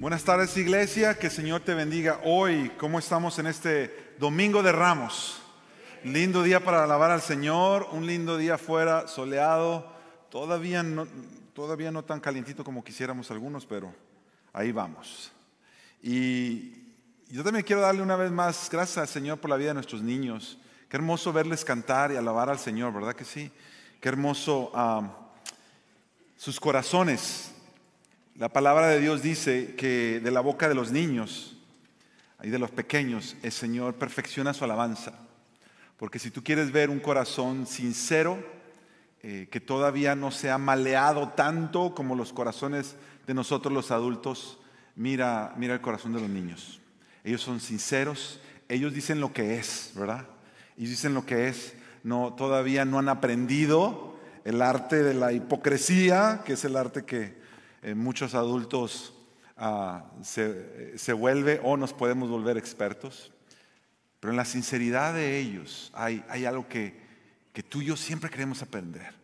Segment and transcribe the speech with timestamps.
[0.00, 2.72] Buenas tardes iglesia, que el Señor te bendiga hoy.
[2.78, 5.42] ¿Cómo estamos en este domingo de Ramos?
[6.04, 9.92] Lindo día para alabar al Señor, un lindo día afuera, soleado,
[10.30, 11.06] todavía no,
[11.52, 13.94] todavía no tan calientito como quisiéramos algunos, pero
[14.54, 15.32] ahí vamos.
[16.02, 16.72] Y
[17.28, 20.00] yo también quiero darle una vez más gracias al Señor por la vida de nuestros
[20.00, 20.58] niños.
[20.88, 23.52] Qué hermoso verles cantar y alabar al Señor, ¿verdad que sí?
[24.00, 25.10] Qué hermoso ah,
[26.38, 27.52] sus corazones
[28.40, 31.58] la palabra de Dios dice que de la boca de los niños
[32.42, 35.12] y de los pequeños el Señor perfecciona su alabanza.
[35.98, 38.42] Porque si tú quieres ver un corazón sincero,
[39.22, 44.58] eh, que todavía no se ha maleado tanto como los corazones de nosotros los adultos,
[44.96, 46.80] mira, mira el corazón de los niños.
[47.24, 50.26] Ellos son sinceros, ellos dicen lo que es, ¿verdad?
[50.78, 51.74] Ellos dicen lo que es.
[52.04, 57.38] No, todavía no han aprendido el arte de la hipocresía, que es el arte que,
[57.94, 59.14] muchos adultos
[59.56, 63.32] ah, se, vuelve o nos podemos volver expertos,
[64.18, 67.00] pero en la sinceridad de ellos hay, hay algo que,
[67.52, 69.14] que, tú y yo siempre queremos aprender.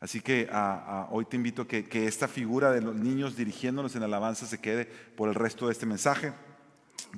[0.00, 3.36] Así que ah, ah, hoy te invito a que, que esta figura de los niños
[3.36, 6.32] dirigiéndonos en alabanza se quede por el resto de este mensaje,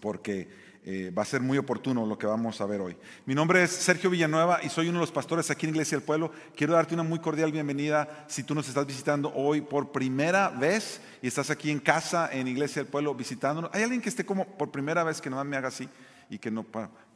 [0.03, 2.95] porque eh, va a ser muy oportuno lo que vamos a ver hoy.
[3.25, 6.05] Mi nombre es Sergio Villanueva y soy uno de los pastores aquí en Iglesia del
[6.05, 6.31] Pueblo.
[6.55, 11.01] Quiero darte una muy cordial bienvenida si tú nos estás visitando hoy por primera vez
[11.23, 13.71] y estás aquí en casa en Iglesia del Pueblo visitándonos.
[13.73, 15.89] ¿Hay alguien que esté como por primera vez que no me haga así
[16.29, 16.67] y que no...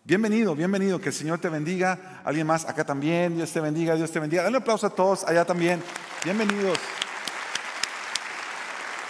[0.04, 2.22] Bienvenido, bienvenido, que el Señor te bendiga.
[2.24, 4.42] Alguien más acá también, Dios te bendiga, Dios te bendiga.
[4.44, 5.82] Dale un aplauso a todos allá también.
[6.24, 6.78] Bienvenidos.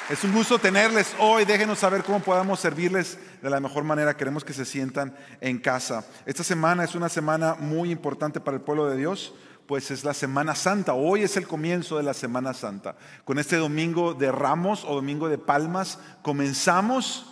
[0.09, 1.45] Es un gusto tenerles hoy.
[1.45, 4.17] Déjenos saber cómo podamos servirles de la mejor manera.
[4.17, 6.03] Queremos que se sientan en casa.
[6.25, 9.35] Esta semana es una semana muy importante para el pueblo de Dios,
[9.67, 10.95] pues es la Semana Santa.
[10.95, 12.97] Hoy es el comienzo de la Semana Santa.
[13.27, 17.27] Con este domingo de Ramos o domingo de Palmas comenzamos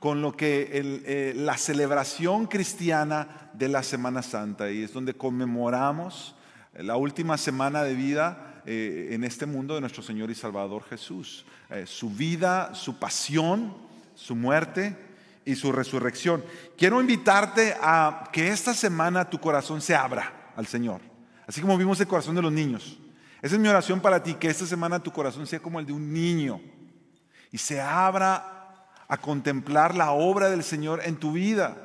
[0.00, 6.34] con lo que eh, la celebración cristiana de la Semana Santa y es donde conmemoramos
[6.72, 11.44] la última semana de vida eh, en este mundo de nuestro Señor y Salvador Jesús.
[11.68, 13.74] Eh, su vida, su pasión,
[14.14, 14.96] su muerte
[15.44, 16.44] y su resurrección.
[16.76, 21.00] Quiero invitarte a que esta semana tu corazón se abra al Señor,
[21.46, 22.98] así como vimos el corazón de los niños.
[23.40, 25.92] Esa es mi oración para ti, que esta semana tu corazón sea como el de
[25.92, 26.60] un niño
[27.50, 31.76] y se abra a contemplar la obra del Señor en tu vida.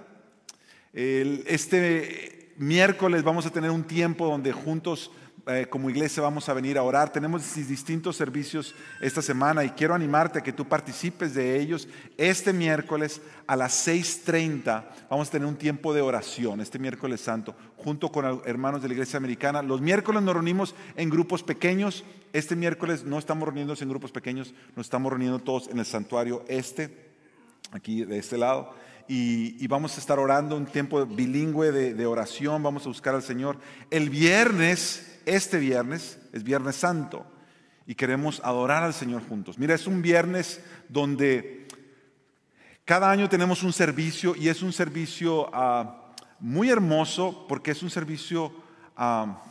[0.94, 5.12] este miércoles vamos a tener un tiempo donde juntos
[5.48, 7.12] eh, como iglesia vamos a venir a orar.
[7.12, 11.88] Tenemos distintos servicios esta semana y quiero animarte a que tú participes de ellos.
[12.18, 17.56] Este miércoles a las 6.30 vamos a tener un tiempo de oración, este miércoles santo,
[17.78, 19.62] junto con hermanos de la iglesia americana.
[19.62, 22.04] Los miércoles nos reunimos en grupos pequeños.
[22.34, 26.44] Este miércoles no estamos reuniéndonos en grupos pequeños, nos estamos reuniendo todos en el santuario
[26.50, 27.14] este,
[27.72, 28.74] aquí de este lado.
[29.08, 33.24] Y, vamos a estar orando un tiempo bilingüe de, de, oración, vamos a buscar al
[33.24, 33.58] Señor.
[33.90, 37.26] El viernes este viernes es Viernes Santo
[37.86, 39.58] y queremos adorar al Señor juntos.
[39.58, 41.68] Mira, es un viernes donde
[42.86, 47.90] cada año tenemos un servicio y es un servicio ah, muy hermoso porque es un
[47.90, 48.54] servicio
[48.96, 49.44] ah,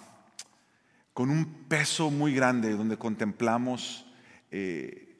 [1.12, 4.06] con un peso muy grande donde contemplamos
[4.50, 5.18] eh,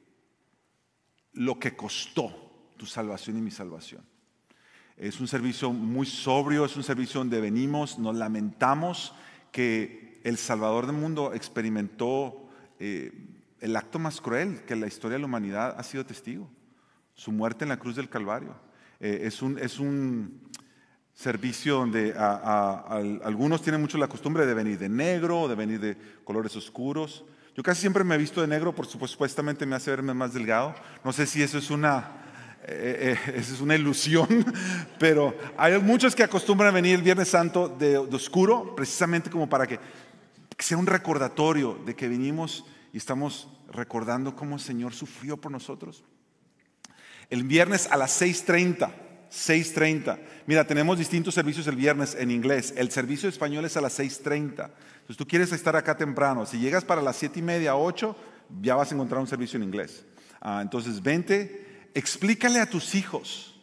[1.33, 4.03] lo que costó tu salvación y mi salvación.
[4.95, 9.13] Es un servicio muy sobrio, es un servicio donde venimos, nos lamentamos
[9.51, 13.11] que el Salvador del mundo experimentó eh,
[13.59, 16.49] el acto más cruel que la historia de la humanidad ha sido testigo,
[17.13, 18.55] su muerte en la cruz del Calvario.
[18.99, 20.41] Eh, es, un, es, un,
[21.13, 26.55] servicio donde algunos tienen mucho la costumbre de venir de negro, de venir de colores
[26.55, 27.25] oscuros.
[27.55, 30.75] Yo casi siempre me he visto de negro, por supuestamente me hace verme más delgado.
[31.03, 32.11] No sé si eso es una,
[32.67, 34.27] eh, es una ilusión,
[34.99, 39.79] pero hay muchos que acostumbran venir el Viernes Santo de, oscuro, precisamente como para que
[40.57, 45.51] que sea un recordatorio de que vinimos y estamos recordando cómo el Señor sufrió por
[45.51, 46.03] nosotros.
[47.29, 48.89] El viernes a las 6.30,
[49.29, 50.19] 6.30.
[50.47, 52.73] Mira, tenemos distintos servicios el viernes en inglés.
[52.75, 54.45] El servicio español es a las 6.30.
[54.45, 56.45] Entonces tú quieres estar acá temprano.
[56.45, 58.15] Si llegas para las 7 y media, 8,
[58.61, 60.05] ya vas a encontrar un servicio en inglés.
[60.41, 63.53] Ah, entonces vente, explícale a tus hijos.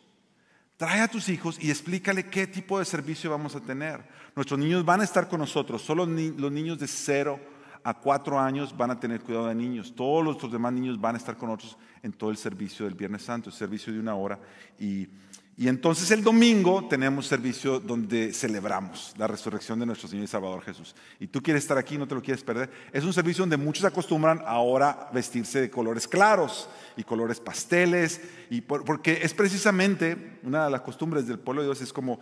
[0.76, 4.04] Trae a tus hijos y explícale qué tipo de servicio vamos a tener.
[4.34, 5.80] Nuestros niños van a estar con nosotros.
[5.82, 7.38] Solo los niños de 0
[7.84, 9.94] a 4 años van a tener cuidado de niños.
[9.94, 13.22] Todos los demás niños van a estar con nosotros en todo el servicio del Viernes
[13.22, 14.40] Santo, el servicio de una hora.
[14.78, 15.08] Y,
[15.56, 20.96] entonces el domingo tenemos servicio donde celebramos la resurrección de nuestro Señor y Salvador Jesús.
[21.20, 22.68] Y tú quieres estar aquí, no te lo quieres perder.
[22.92, 28.20] Es un servicio donde muchos acostumbran ahora vestirse de colores claros y colores pasteles,
[28.50, 32.18] y porque es precisamente una de las costumbres del pueblo de Dios, es como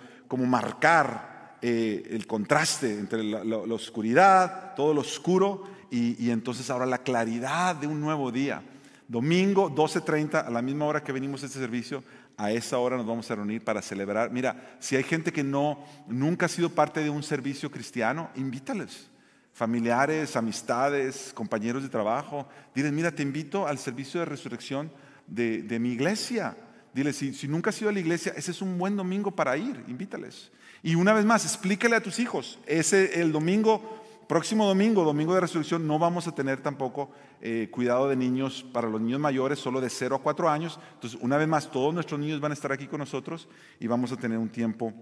[0.47, 1.32] marcar
[1.63, 7.77] eh, el contraste entre la, oscuridad, todo lo oscuro, y, y entonces ahora la claridad
[7.77, 8.63] de un nuevo día.
[9.09, 12.03] Domingo 12.30, a la misma hora que venimos a este servicio,
[12.37, 14.31] a esa hora nos vamos a reunir para celebrar.
[14.31, 19.09] Mira, si hay gente que no, nunca ha sido parte de un servicio cristiano, invítales.
[19.53, 22.49] Familiares, amistades, compañeros de trabajo.
[22.75, 24.91] Diles, mira, te invito al servicio de resurrección
[25.27, 26.57] de, mi iglesia.
[26.95, 29.85] Diles, si, nunca has ido a la iglesia, ese es un buen domingo para ir,
[29.89, 30.51] invítales.
[30.83, 34.03] Y una vez más, explícale a tus hijos, ese el domingo
[34.33, 37.11] Próximo domingo, domingo de resurrección, no vamos a tener tampoco
[37.43, 40.81] eh, cuidado de niños para los niños mayores, solo de 0 a 4 años.
[40.95, 43.47] Entonces, una vez más, todos nuestros niños van a estar aquí con nosotros
[43.79, 44.95] y vamos a tener un tiempo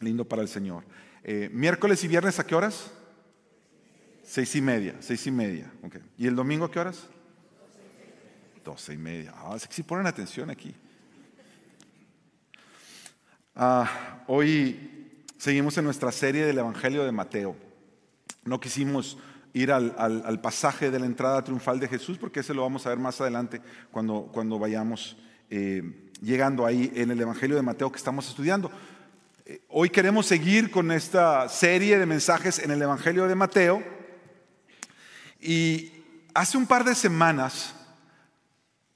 [0.00, 0.84] lindo para el Señor.
[1.22, 2.90] Eh, miércoles y viernes, ¿a qué horas?
[4.22, 5.70] Seis y media, seis y media.
[6.16, 7.06] ¿Y el domingo a qué horas?
[8.64, 9.34] Doce y media.
[9.36, 10.74] Ah, si ponen atención aquí.
[13.58, 17.56] Ah, hoy seguimos en nuestra serie del Evangelio de Mateo.
[18.44, 19.16] No quisimos
[19.54, 22.98] ir al, pasaje de la entrada triunfal de Jesús, porque ese lo vamos a ver
[22.98, 25.16] más adelante cuando, cuando vayamos
[25.48, 28.70] eh, llegando ahí en el Evangelio de Mateo que estamos estudiando.
[29.46, 33.82] Eh, hoy queremos seguir con esta serie de mensajes en el Evangelio de Mateo.
[35.40, 35.92] Y
[36.34, 37.74] hace un par de semanas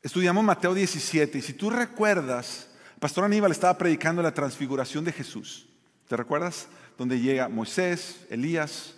[0.03, 1.39] estudiamos Mateo 17.
[1.39, 2.70] Y si tú recuerdas,
[3.01, 5.67] Pastor Aníbal estaba predicando la transfiguración de Jesús.
[6.07, 6.69] ¿Te recuerdas?
[6.99, 8.95] Donde llega Moisés, Elías,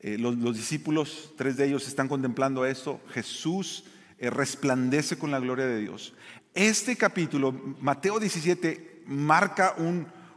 [0.00, 3.02] eh, los, discípulos, tres de ellos están contemplando esto.
[3.10, 3.84] Jesús
[4.16, 6.14] eh, resplandece con la gloria de Dios.
[6.54, 9.76] Este capítulo, Mateo 17, marca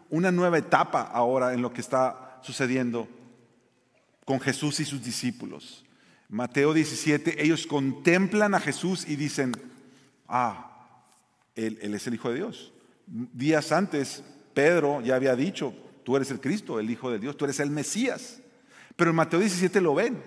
[0.10, 3.08] una nueva etapa ahora en lo que está sucediendo
[4.26, 5.86] con Jesús y sus discípulos.
[6.28, 9.54] Mateo 17, ellos contemplan a Jesús y dicen,
[10.28, 10.90] ah,
[11.56, 12.74] él, él, es el Hijo de Dios.
[13.08, 14.24] Días antes,
[14.54, 15.74] Pedro ya había dicho,
[16.04, 18.40] tú eres el Cristo, el Hijo de Dios, tú eres el Mesías.
[18.96, 20.22] Pero en Mateo 17 lo ven.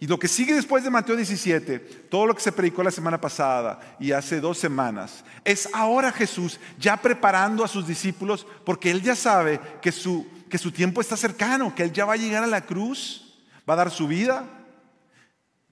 [0.00, 1.78] Y lo que sigue después de Mateo 17,
[2.10, 6.58] todo lo que se predicó la semana pasada y hace dos semanas, es ahora Jesús
[6.78, 11.16] ya preparando a sus discípulos porque Él ya sabe que su, que su tiempo está
[11.16, 13.38] cercano, que Él ya va a llegar a la cruz,
[13.68, 14.44] va a dar su vida,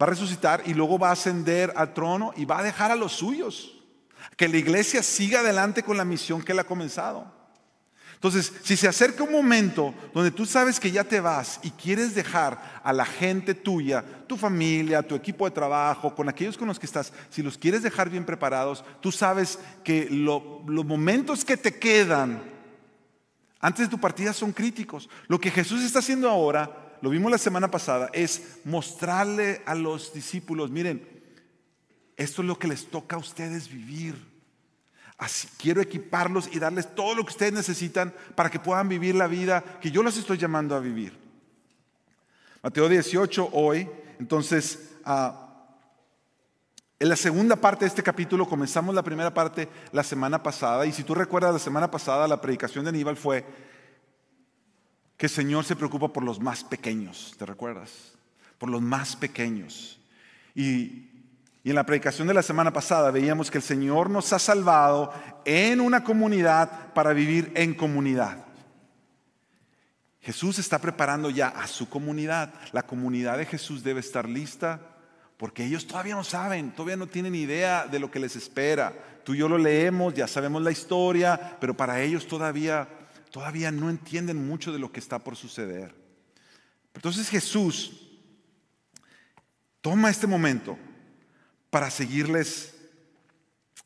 [0.00, 2.97] va a resucitar y luego va a ascender al trono y va a dejar a
[2.97, 3.81] los suyos.
[4.37, 7.43] Que la iglesia siga adelante con la misión que Él ha comenzado.
[8.23, 12.15] Entonces, si se acerca un momento donde tú sabes que ya te vas y quieres
[12.15, 16.79] dejar a la gente tuya, tu familia, tu equipo de trabajo, con aquellos con los
[16.79, 21.81] que estás, si los quieres dejar bien preparados, tú sabes que los momentos que te
[21.81, 22.41] quedan
[23.59, 25.09] antes de tu partida son críticos.
[25.27, 30.15] Lo que Jesús está haciendo ahora, lo vimos la semana pasada, es mostrarle a los
[30.15, 31.12] discípulos, miren,
[32.23, 34.33] esto es lo que les toca a ustedes vivir
[35.59, 39.63] quiero equiparlos y darles todo lo que ustedes necesitan para que puedan vivir la vida
[39.81, 41.17] que yo los estoy llamando a vivir.
[42.63, 43.89] Mateo 18 hoy,
[44.19, 45.39] entonces, ah,
[46.99, 50.93] en la segunda parte de este capítulo comenzamos la primera parte la semana pasada y
[50.93, 53.45] si tú recuerdas la semana pasada la predicación de Aníbal fue
[55.17, 58.13] que el Señor se preocupa por los más pequeños, ¿te recuerdas?
[58.59, 60.01] Por los más pequeños.
[60.55, 61.12] Y
[61.64, 65.12] y en la predicación de la semana pasada veíamos que el Señor nos ha salvado
[65.45, 68.45] en una comunidad para vivir en comunidad.
[70.21, 72.52] Jesús está preparando ya a su comunidad.
[72.73, 74.81] La comunidad de Jesús debe estar lista
[75.37, 78.92] porque ellos todavía no saben, todavía no tienen idea de lo que les espera.
[79.25, 82.88] Tú y yo lo leemos, ya sabemos la historia, pero para ellos todavía
[83.33, 85.95] todavía no entienden mucho de lo que está por suceder.
[86.95, 88.11] Entonces Jesús
[89.81, 90.78] toma este momento
[91.73, 92.75] para seguirles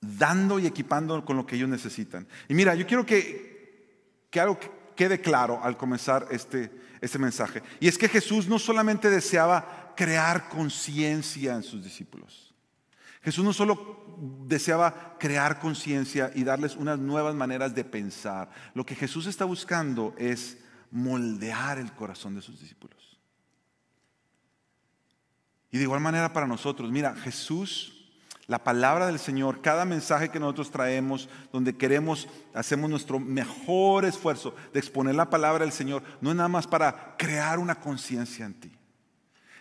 [0.01, 2.27] dando y equipando con lo que ellos necesitan.
[2.49, 4.59] Y mira, yo quiero que, que algo
[4.97, 6.69] quede claro al comenzar este,
[7.01, 7.63] este mensaje.
[7.79, 12.53] Y es que Jesús no solamente deseaba crear conciencia en sus discípulos.
[13.23, 18.51] Jesús no solo deseaba crear conciencia y darles unas nuevas maneras de pensar.
[18.75, 20.59] Lo que Jesús está buscando es
[20.91, 23.16] moldear el corazón de sus discípulos.
[25.71, 27.97] Y de igual manera para nosotros, mira, Jesús,
[28.47, 34.55] la palabra del Señor, cada mensaje que nosotros traemos, donde queremos, hacemos nuestro mejor esfuerzo
[34.73, 38.55] de exponer la palabra del Señor, no es nada más para crear una conciencia en
[38.55, 38.71] ti,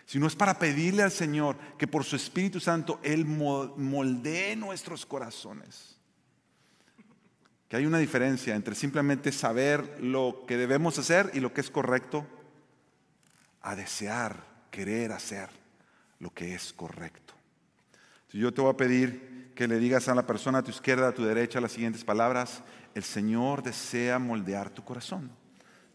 [0.04, 5.94] sino es para pedirle al Señor que por su Espíritu Santo Él moldee nuestros corazones.
[7.68, 11.68] que hay una diferencia entre simplemente saber lo que debemos hacer y lo que es
[11.68, 12.24] correcto,
[13.60, 15.65] a desear, querer hacer
[16.18, 17.34] lo que es correcto.
[18.32, 21.14] yo te voy a pedir que le digas a la persona a tu izquierda, a
[21.14, 22.62] tu derecha, las siguientes palabras.
[22.94, 25.30] El Señor desea moldear tu corazón.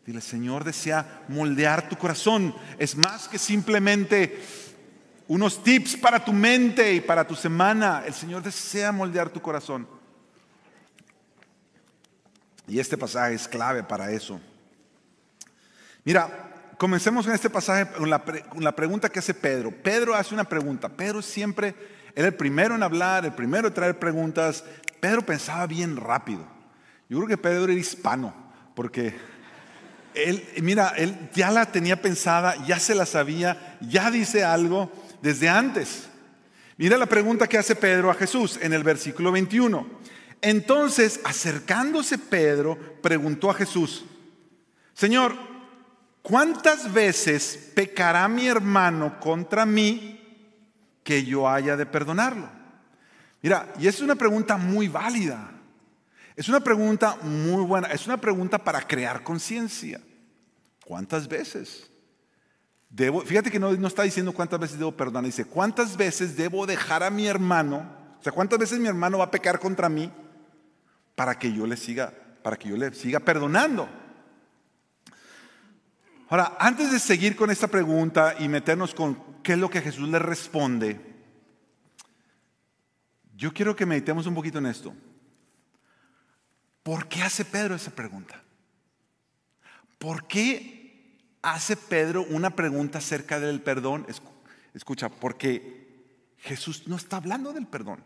[0.06, 2.56] Dile, el Señor desea moldear tu corazón.
[2.80, 4.42] Es más que simplemente
[5.28, 8.04] unos tips para tu mente y para tu semana.
[8.06, 9.88] El Señor desea moldear tu corazón.
[12.68, 14.42] Y este pasaje es clave para eso.
[16.04, 16.50] Mira,
[16.82, 19.70] comencemos en este pasaje con la, pregunta que hace Pedro.
[19.70, 20.90] Pedro hace una pregunta.
[20.90, 21.76] Pedro siempre
[22.16, 24.64] era el primero en hablar, el primero en traer preguntas.
[25.00, 26.44] Pedro pensaba bien rápido.
[27.08, 28.34] Yo creo que Pedro era hispano,
[28.74, 29.14] porque
[30.16, 35.50] él, mira, él ya la tenía pensada, ya se la sabía, ya dice algo desde
[35.50, 36.10] antes.
[36.78, 39.86] Mira la pregunta que hace Pedro a Jesús en el versículo 21.
[40.42, 44.04] Entonces, acercándose Pedro, preguntó a Jesús,
[44.96, 45.50] Señor,
[46.22, 50.20] ¿cuántas veces pecará mi hermano contra mí
[51.04, 52.50] que yo haya de perdonarlo?
[53.42, 55.51] Mira, y es una pregunta muy válida.
[56.36, 57.88] Es una pregunta muy buena.
[57.88, 60.00] Es una pregunta para crear conciencia.
[60.86, 61.90] ¿Cuántas veces?
[62.90, 66.66] Debo, fíjate que no, no, está diciendo cuántas veces debo perdonar, dice cuántas veces debo
[66.66, 70.12] dejar a mi hermano, o sea, cuántas veces mi hermano va a pecar contra mí
[71.16, 72.12] para que yo le siga,
[72.44, 73.88] para que yo le siga perdonando.
[76.32, 80.08] Ahora, antes de seguir con esta pregunta y meternos con qué es lo que Jesús
[80.08, 80.98] le responde,
[83.36, 84.94] yo quiero que meditemos un poquito en esto.
[86.84, 88.42] ¿Por qué hace Pedro esa pregunta?
[90.00, 94.08] ¿Por qué hace Pedro una pregunta acerca del perdón?
[94.74, 98.06] Escucha, porque Jesús no está hablando del perdón.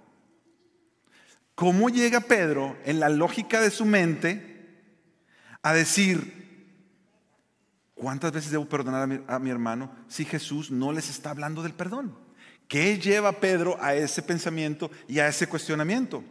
[1.54, 4.82] ¿Cómo llega Pedro en la lógica de su mente
[5.62, 6.45] a decir,
[7.96, 12.16] ¿cuántas veces debo perdonar a mi, hermano si Jesús no les está hablando del perdón?
[12.68, 16.24] ¿Qué lleva a Pedro a ese pensamiento y a ese cuestionamiento?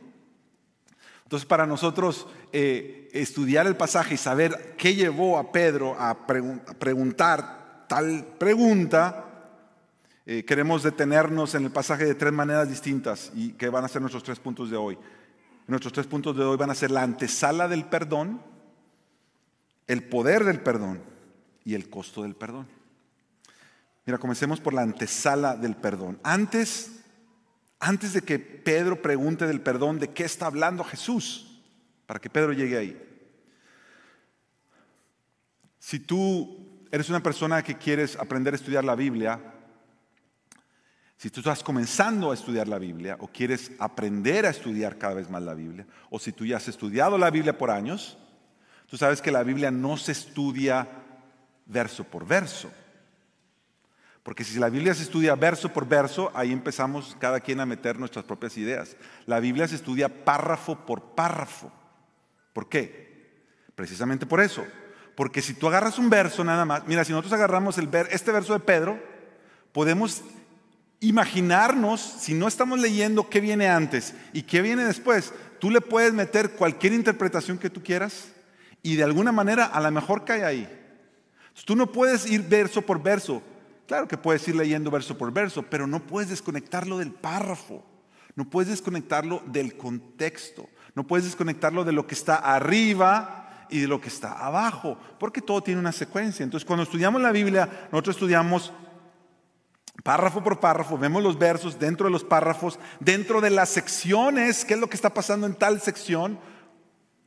[1.23, 7.87] Entonces, para nosotros eh, estudiar el pasaje y saber qué llevó a Pedro a, preguntar
[7.89, 9.25] tal pregunta,
[10.27, 14.03] eh, queremos detenernos en el pasaje de tres maneras distintas y que van a ser
[14.03, 14.99] nuestros tres puntos de hoy.
[15.67, 18.43] Nuestros tres puntos de hoy van a ser la antesala del perdón,
[19.87, 21.14] el poder del perdón
[21.65, 22.67] y el costo del perdón.
[24.07, 26.21] Mira, comencemos por la antesala del perdón.
[26.23, 27.01] Antes,
[27.81, 31.63] antes de que Pedro pregunte del perdón, ¿de qué está hablando Jesús?
[32.07, 33.01] Para que Pedro llegue ahí.
[35.79, 39.41] Si tú eres una persona que quieres aprender a estudiar la Biblia,
[41.17, 45.31] si tú estás comenzando a estudiar la Biblia o quieres aprender a estudiar cada vez
[45.31, 48.19] más la Biblia, o si tú ya has estudiado la Biblia por años,
[48.87, 51.04] tú sabes que la Biblia no se estudia
[51.67, 52.71] verso por verso.
[54.23, 57.99] Porque si la Biblia se estudia verso por verso, ahí empezamos cada quien a meter
[57.99, 58.97] nuestras propias ideas.
[59.27, 61.71] La Biblia se estudia párrafo por párrafo.
[62.55, 63.45] ¿Por qué?
[63.75, 64.65] Precisamente por eso.
[65.15, 68.33] Porque si tú agarras un verso nada más, mira, si nosotros agarramos el ver, este
[68.33, 68.99] verso de Pedro,
[69.73, 70.25] podemos
[71.01, 76.15] imaginarnos, si no estamos leyendo qué viene antes y qué viene después, tú le puedes
[76.15, 78.33] meter cualquier interpretación que tú quieras
[78.83, 80.84] y de alguna manera a lo mejor cae ahí.
[81.65, 83.43] Tú no puedes ir verso por verso.
[83.87, 87.85] Claro que puedes ir leyendo verso por verso, pero no puedes desconectarlo del párrafo.
[88.35, 90.69] No puedes desconectarlo del contexto.
[90.95, 95.43] No puedes desconectarlo de lo que está arriba y de lo que está abajo, porque
[95.43, 96.45] todo tiene una secuencia.
[96.45, 98.73] Entonces, cuando estudiamos la Biblia, nosotros estudiamos
[100.03, 104.75] Párrafo por párrafo, vemos los versos dentro de los párrafos, dentro de las secciones, qué
[104.75, 106.39] es lo que está pasando en tal sección.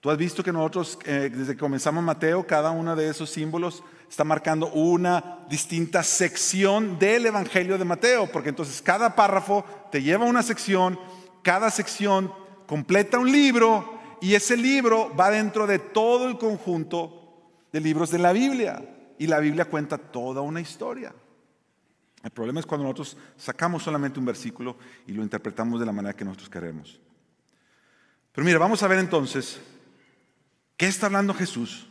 [0.07, 3.83] Tú has visto que nosotros, eh, desde que comenzamos Mateo, cada uno de esos símbolos
[4.09, 10.25] está marcando una distinta sección del Evangelio de Mateo, porque entonces cada párrafo te lleva
[10.25, 10.97] a una sección,
[11.43, 12.31] cada sección
[12.67, 18.19] completa un libro y ese libro va dentro de todo el conjunto de libros de
[18.19, 18.81] la Biblia.
[19.19, 21.13] Y la Biblia cuenta toda una historia.
[22.23, 26.15] El problema es cuando nosotros sacamos solamente un versículo y lo interpretamos de la manera
[26.15, 26.97] que nosotros queremos.
[28.31, 29.59] Pero mira, vamos a ver entonces
[30.77, 31.87] qué está hablando Jesús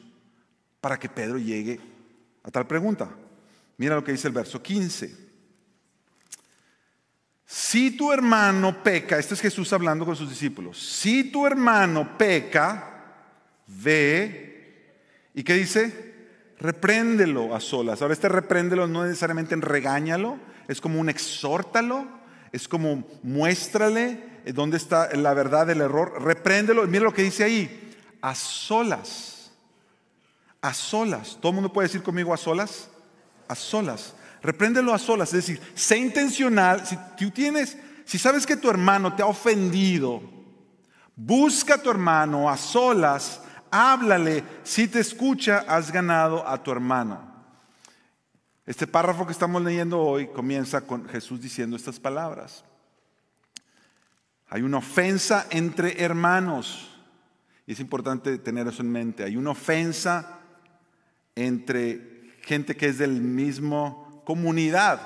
[0.81, 1.81] para que Pedro llegue
[2.43, 3.11] a tal pregunta.
[3.77, 5.27] Mira lo que dice el verso 15.
[7.45, 13.05] Si tu hermano peca, este es Jesús hablando con sus discípulos, si tu hermano peca,
[13.67, 14.95] ve,
[15.35, 16.07] ¿y qué dice?
[16.59, 18.03] repréndelo a solas.
[18.03, 20.39] Ahora, este repréndelo no necesariamente en regáñalo,
[20.69, 22.07] es como un exhórtalo,
[22.53, 24.23] es como muéstrale
[24.55, 26.87] dónde está la verdad del error, repréndelo.
[26.87, 27.86] Mira lo que dice ahí,
[28.21, 29.51] A solas.
[30.61, 31.39] A solas.
[31.41, 32.89] ¿Todo el mundo puede decir conmigo a solas?
[33.49, 34.15] A solas.
[34.43, 35.29] Repréndelo a solas.
[35.35, 36.87] Es decir, sé intencional.
[36.87, 40.23] Si tú tienes, si sabes que tu hermano te ha ofendido,
[41.15, 44.45] busca a tu hermano a solas, háblale.
[44.63, 47.35] Si te escucha, has ganado a tu hermano.
[48.67, 52.65] Este párrafo que estamos leyendo hoy comienza con Jesús diciendo estas palabras.
[54.49, 56.86] Hay una ofensa entre hermanos.
[57.67, 59.25] Y es importante tener eso en mente.
[59.25, 60.41] Hay una ofensa
[61.35, 65.01] entre gente que es del mismo comunidad.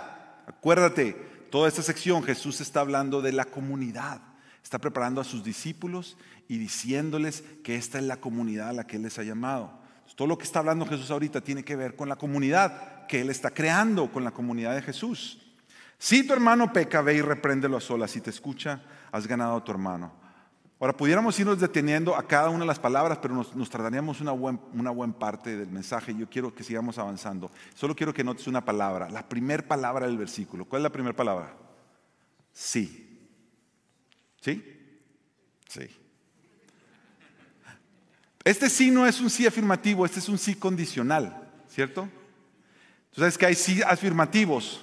[0.46, 1.12] Acuérdate,
[1.50, 4.20] toda esta sección Jesús está hablando de la comunidad.
[4.62, 6.16] Está preparando a sus discípulos
[6.48, 9.80] y diciéndoles que esta es la comunidad a la que Él les ha llamado.
[10.20, 13.30] Todo lo que está hablando Jesús ahorita tiene que ver con la comunidad que Él
[13.30, 15.38] está creando, con la comunidad de Jesús.
[15.98, 18.10] Si tu hermano peca, ve y repréndelo a solas.
[18.10, 20.12] Si te escucha, has ganado a tu hermano.
[20.80, 24.90] Ahora, pudiéramos irnos deteniendo a cada una de las palabras, pero nos, tardaríamos una, una
[24.90, 26.14] buena parte del mensaje.
[26.16, 27.50] Yo quiero que sigamos avanzando.
[27.74, 30.64] Solo quiero que notes una palabra, la primera palabra del versículo.
[30.64, 31.54] ¿Cuál es la primera palabra?
[32.50, 33.28] Sí.
[34.40, 34.64] ¿Sí?
[35.68, 35.86] Sí.
[38.42, 42.08] Este sí no es un sí afirmativo, este es un sí condicional, ¿cierto?
[43.10, 44.82] Tú sabes que hay sí afirmativos.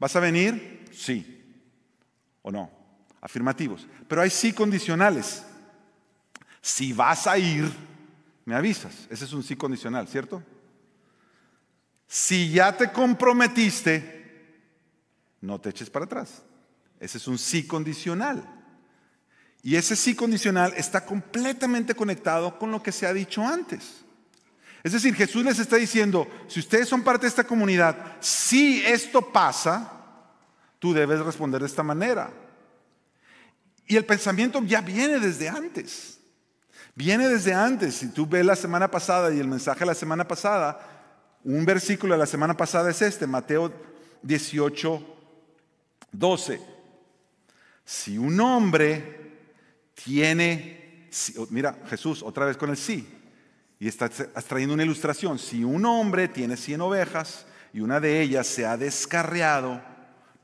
[0.00, 0.84] ¿Vas a venir?
[0.90, 1.44] Sí.
[2.42, 2.85] ¿O no?
[3.20, 5.44] Afirmativos, pero hay sí condicionales.
[6.60, 7.70] Si vas a ir,
[8.44, 9.06] me avisas.
[9.10, 10.42] Ese es un sí condicional, ¿cierto?
[12.06, 14.60] Si ya te comprometiste,
[15.40, 16.42] no te eches para atrás.
[17.00, 18.44] Ese es un sí condicional.
[19.62, 24.04] Y ese sí condicional está completamente conectado con lo que se ha dicho antes.
[24.84, 29.32] Es decir, Jesús les está diciendo, si ustedes son parte de esta comunidad, si esto
[29.32, 29.90] pasa,
[30.78, 32.30] tú debes responder de esta manera.
[33.86, 36.18] Y el pensamiento ya viene desde antes.
[36.94, 37.94] Viene desde antes.
[37.94, 40.80] Si tú ves la semana pasada y el mensaje de la semana pasada,
[41.44, 43.72] un versículo de la semana pasada es este, Mateo
[44.22, 45.16] 18,
[46.10, 46.60] 12.
[47.84, 49.36] Si un hombre
[49.94, 51.08] tiene,
[51.50, 53.08] mira Jesús otra vez con el sí,
[53.78, 58.46] y está trayendo una ilustración, si un hombre tiene 100 ovejas y una de ellas
[58.46, 59.82] se ha descarriado,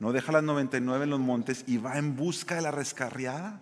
[0.03, 3.61] no deja las 99 en los montes y va en busca de la rescarriada.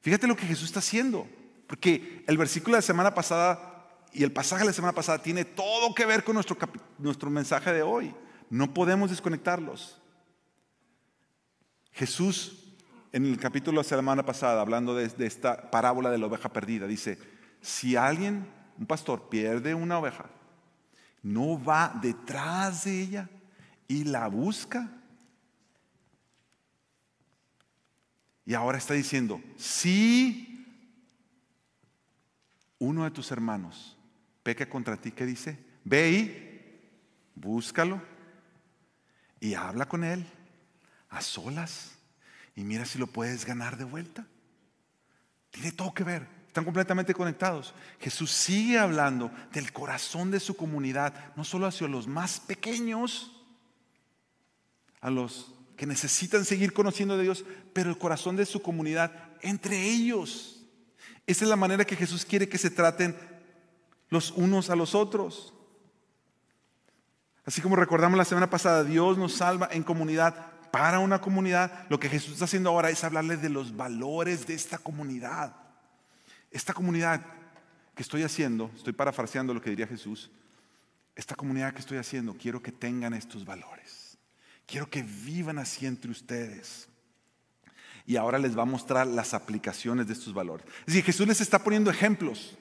[0.00, 1.26] Fíjate lo que Jesús está haciendo,
[1.66, 5.44] porque el versículo de la semana pasada y el pasaje de la semana pasada tiene
[5.44, 6.56] todo que ver con nuestro,
[6.98, 8.14] nuestro mensaje de hoy.
[8.50, 10.00] No podemos desconectarlos.
[11.90, 12.76] Jesús
[13.10, 16.52] en el capítulo de la semana pasada, hablando de, de esta parábola de la oveja
[16.52, 17.18] perdida, dice,
[17.60, 18.46] si alguien,
[18.78, 20.26] un pastor, pierde una oveja,
[21.20, 23.28] no va detrás de ella
[23.88, 25.01] y la busca
[28.44, 30.66] Y ahora está diciendo, si
[32.78, 33.96] uno de tus hermanos
[34.42, 35.58] peca contra ti, ¿qué dice?
[35.84, 36.52] Ve y
[37.34, 38.02] búscalo
[39.38, 40.26] y habla con él
[41.08, 41.92] a solas
[42.56, 44.26] y mira si lo puedes ganar de vuelta.
[45.50, 47.74] Tiene todo que ver, están completamente conectados.
[48.00, 53.32] Jesús sigue hablando del corazón de su comunidad, no solo hacia los más pequeños,
[55.00, 59.82] a los que necesitan seguir conociendo de Dios, pero el corazón de su comunidad entre
[59.82, 60.62] ellos.
[61.26, 63.16] Esa es la manera que Jesús quiere que se traten
[64.08, 65.52] los unos a los otros.
[67.44, 71.84] Así como recordamos la semana pasada, Dios nos salva en comunidad para una comunidad.
[71.88, 75.56] Lo que Jesús está haciendo ahora es hablarles de los valores de esta comunidad.
[76.52, 77.26] Esta comunidad
[77.96, 80.30] que estoy haciendo, estoy parafraseando lo que diría Jesús,
[81.16, 84.01] esta comunidad que estoy haciendo, quiero que tengan estos valores.
[84.72, 86.88] Quiero que vivan así entre ustedes.
[88.06, 90.66] Y ahora les va a mostrar las aplicaciones de estos valores.
[90.80, 92.56] Es decir, Jesús les está poniendo ejemplos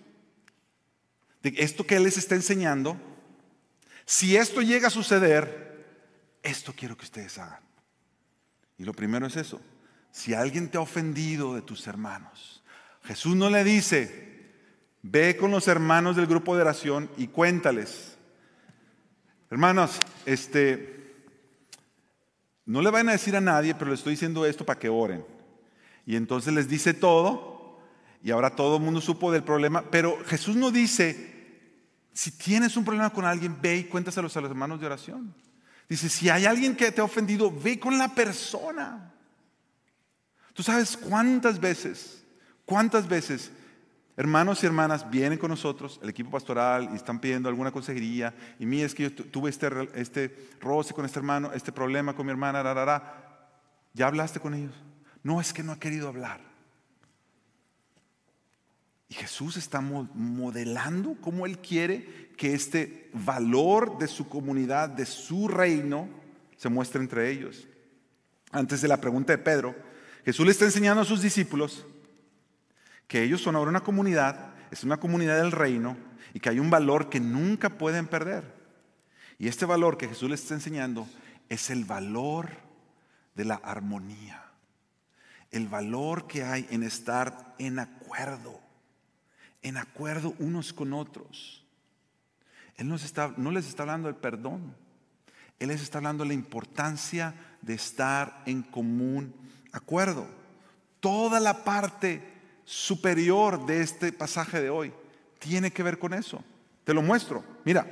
[1.42, 3.00] de esto que Él les está enseñando.
[4.06, 5.88] Si esto llega a suceder,
[6.44, 7.62] esto quiero que ustedes hagan.
[8.78, 9.62] Y lo primero es eso.
[10.12, 12.62] Si alguien te ha ofendido de tus hermanos,
[13.06, 14.52] Jesús no le dice,
[15.02, 18.18] ve con los hermanos del grupo de oración y cuéntales.
[19.50, 21.01] Hermanos, este,
[22.72, 25.26] no le van a decir a nadie, pero le estoy diciendo esto para que oren.
[26.06, 27.78] Y entonces les dice todo,
[28.24, 31.32] y ahora todo el mundo supo del problema, pero Jesús no dice,
[32.14, 35.36] si tienes un problema con alguien, ve y cuéntaselos a los hermanos de oración.
[35.90, 39.12] Dice, si hay alguien que te ha ofendido, ve con la persona.
[40.54, 42.24] Tú sabes cuántas veces,
[42.66, 43.52] cuántas veces
[44.22, 48.36] Hermanos y hermanas vienen con nosotros, el equipo pastoral, y están pidiendo alguna consejería.
[48.60, 52.28] Y mí es que yo tuve este, este roce con este hermano, este problema con
[52.28, 53.48] mi hermana, rarara.
[53.96, 54.76] ¿Ya hablaste con ellos?
[55.24, 56.40] No, es que no ha querido hablar.
[59.10, 65.48] Y Jesús está modelando cómo Él quiere que este valor de su comunidad, de su
[65.48, 66.08] reino,
[66.58, 67.68] se muestre entre ellos.
[68.52, 69.76] Antes de la pregunta de Pedro,
[70.24, 71.88] Jesús le está enseñando a sus discípulos
[73.12, 75.98] que ellos son ahora una comunidad, es una comunidad del reino
[76.34, 78.56] y que hay un valor que nunca pueden perder.
[79.38, 81.10] Y este valor que Jesús les está enseñando
[81.50, 82.52] es el valor
[83.36, 84.46] de la armonía,
[85.52, 88.62] el valor que hay en estar en acuerdo
[89.62, 91.66] en acuerdo unos con otros.
[92.78, 94.74] Él no, está, no les está hablando del perdón.
[95.60, 99.36] Él les está hablando de la importancia de estar en común
[99.74, 100.26] acuerdo.
[101.02, 102.31] Toda la parte
[102.72, 104.94] superior de este pasaje de hoy
[105.40, 106.42] tiene que ver con eso.
[106.86, 107.44] Te lo muestro.
[107.66, 107.86] Mira,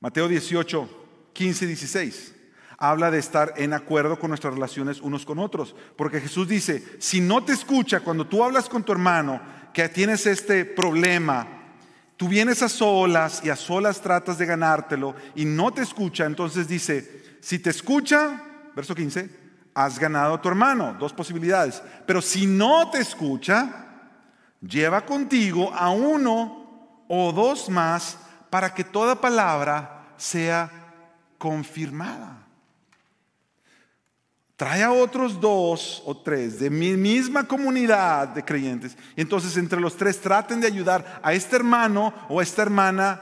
[0.00, 0.88] Mateo 18,
[1.32, 2.34] 15 y 16
[2.78, 5.76] habla de estar en acuerdo con nuestras relaciones unos con otros.
[5.96, 9.40] Porque Jesús dice, si no te escucha cuando tú hablas con tu hermano
[9.72, 11.46] que tienes este problema,
[12.16, 16.66] tú vienes a solas y a solas tratas de ganártelo y no te escucha, entonces
[16.66, 18.42] dice, si te escucha,
[18.74, 19.30] verso 15,
[19.78, 21.80] has ganado a tu hermano, dos posibilidades.
[22.04, 23.86] Pero si no te escucha,
[24.60, 28.18] lleva contigo a uno o dos más
[28.50, 30.68] para que toda palabra sea
[31.38, 32.44] confirmada.
[34.56, 38.98] Trae a otros dos o tres de mi misma comunidad de creyentes.
[39.14, 43.20] Entonces entre los tres traten de ayudar a este hermano o a esta hermana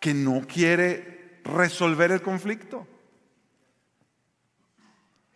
[0.00, 2.88] que no quiere resolver el conflicto.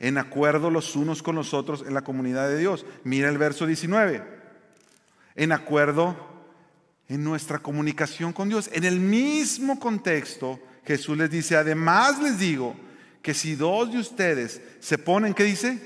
[0.00, 2.84] En acuerdo los unos con los otros en la comunidad de Dios.
[3.04, 4.24] Mira el verso 19.
[5.36, 6.16] En acuerdo
[7.08, 8.70] en nuestra comunicación con Dios.
[8.72, 12.74] En el mismo contexto, Jesús les dice, además les digo,
[13.22, 15.78] que si dos de ustedes se ponen, ¿qué dice?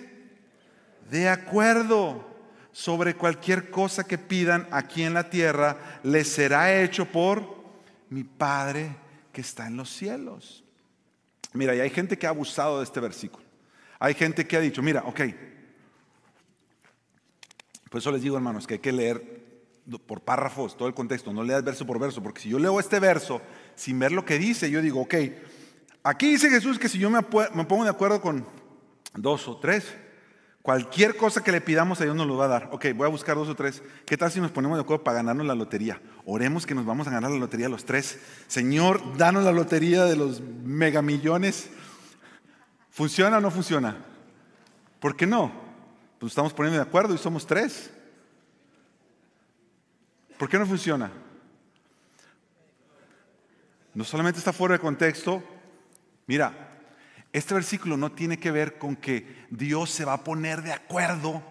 [1.11, 2.24] De acuerdo
[2.72, 7.64] sobre cualquier cosa que pidan aquí en la tierra, les será hecho por
[8.11, 8.96] mi Padre
[9.33, 10.64] que está en los cielos.
[11.53, 13.43] Mira, y hay gente que ha abusado de este versículo.
[13.98, 15.20] Hay gente que ha dicho, mira, ok,
[17.90, 19.44] por eso les digo, hermanos, que hay que leer
[20.07, 22.98] por párrafos todo el contexto, no leas verso por verso, porque si yo leo este
[23.00, 23.40] verso
[23.74, 25.14] sin ver lo que dice, yo digo, ok,
[26.07, 28.46] Aquí dice Jesús que si yo me, pongo de acuerdo con
[29.14, 29.94] dos o tres,
[30.61, 32.68] cualquier cosa que le pidamos a Dios nos lo va a dar.
[32.72, 33.83] Ok, voy a buscar dos o tres.
[34.04, 36.02] ¿Qué tal si nos ponemos de acuerdo para ganarnos la lotería?
[36.26, 38.18] Oremos que nos vamos a ganar la lotería los tres.
[38.48, 41.70] Señor, danos la lotería de los megamillones.
[42.94, 44.02] ¿Funciona o no funciona?
[45.00, 45.52] ¿Por qué no?
[46.18, 47.90] Pues estamos poniendo de acuerdo y somos tres.
[50.38, 51.12] ¿Por qué no funciona?
[53.92, 55.42] No solamente está fuera de contexto,
[56.26, 56.52] Mira,
[57.33, 61.42] este versículo no tiene que ver con que Dios se va a poner de acuerdo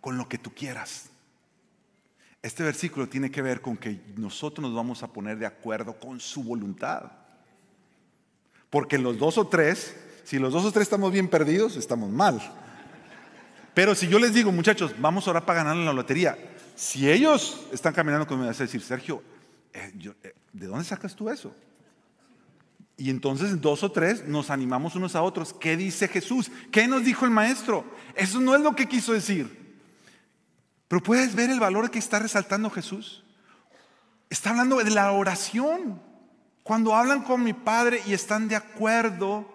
[0.00, 1.10] con lo que tú quieras.
[2.40, 6.18] Este versículo tiene que ver con que nosotros nos vamos a poner de acuerdo con
[6.18, 7.12] su voluntad.
[8.70, 12.40] Porque los dos o tres, si los dos o tres estamos bien perdidos, estamos mal.
[13.74, 16.36] Pero si yo les digo, muchachos, vamos a orar para ganar la lotería,
[16.74, 19.22] si ellos están caminando conmigo, a decir, Sergio,
[19.72, 21.54] eh, eh, ¿de dónde sacas tú eso?
[22.96, 25.52] Y entonces dos o tres nos animamos unos a otros.
[25.54, 26.50] ¿Qué dice Jesús?
[26.70, 27.84] ¿Qué nos dijo el maestro?
[28.14, 29.80] Eso no es lo que quiso decir.
[30.88, 33.24] Pero puedes ver el valor que está resaltando Jesús.
[34.28, 36.00] Está hablando de la oración.
[36.62, 39.51] Cuando hablan con mi Padre y están de acuerdo,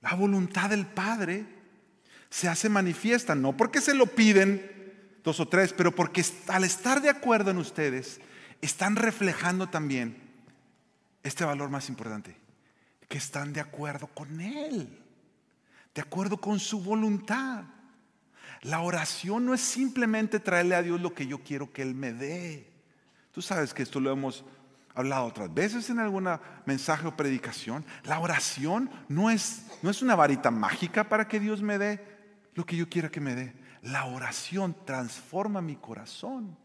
[0.00, 1.46] la voluntad del Padre
[2.30, 3.34] se hace manifiesta.
[3.34, 4.80] No porque se lo piden
[5.22, 8.20] dos o tres, pero porque al estar de acuerdo en ustedes,
[8.60, 10.16] están reflejando también
[11.22, 12.36] este valor más importante,
[13.08, 15.02] que están de acuerdo con Él,
[15.94, 17.64] de acuerdo con su voluntad.
[18.62, 22.12] La oración no es simplemente traerle a Dios lo que yo quiero que Él me
[22.12, 22.70] dé.
[23.32, 24.44] Tú sabes que esto lo hemos
[25.00, 27.84] hablado otras veces en alguna mensaje o predicación.
[28.04, 32.04] La oración no es, no es una varita mágica para que Dios me dé
[32.54, 33.54] lo que yo quiera que me dé.
[33.82, 36.56] La oración transforma mi corazón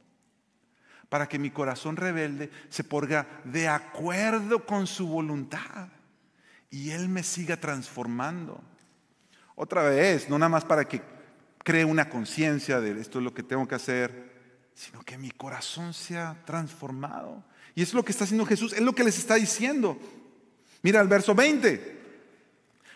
[1.09, 5.89] para que mi corazón rebelde se ponga de acuerdo con su voluntad
[6.69, 8.61] y Él me siga transformando.
[9.55, 11.01] Otra vez, no nada más para que
[11.63, 15.93] cree una conciencia de esto es lo que tengo que hacer, sino que mi corazón
[15.93, 17.43] sea transformado.
[17.75, 19.97] Y eso es lo que está haciendo Jesús, es lo que les está diciendo.
[20.81, 21.95] Mira el verso 20.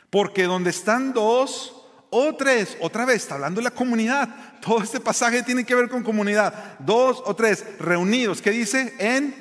[0.09, 1.75] Porque donde están dos
[2.09, 4.59] o tres, otra vez, está hablando de la comunidad.
[4.61, 6.79] Todo este pasaje tiene que ver con comunidad.
[6.79, 8.41] Dos o tres reunidos.
[8.41, 8.93] ¿Qué dice?
[8.97, 9.35] En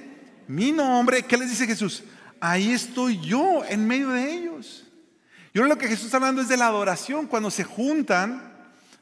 [0.49, 1.23] mi nombre.
[1.23, 2.03] ¿Qué les dice Jesús?
[2.41, 4.85] Ahí estoy yo en medio de ellos.
[5.55, 7.27] Y ahora lo que Jesús está hablando es de la adoración.
[7.27, 8.53] Cuando se juntan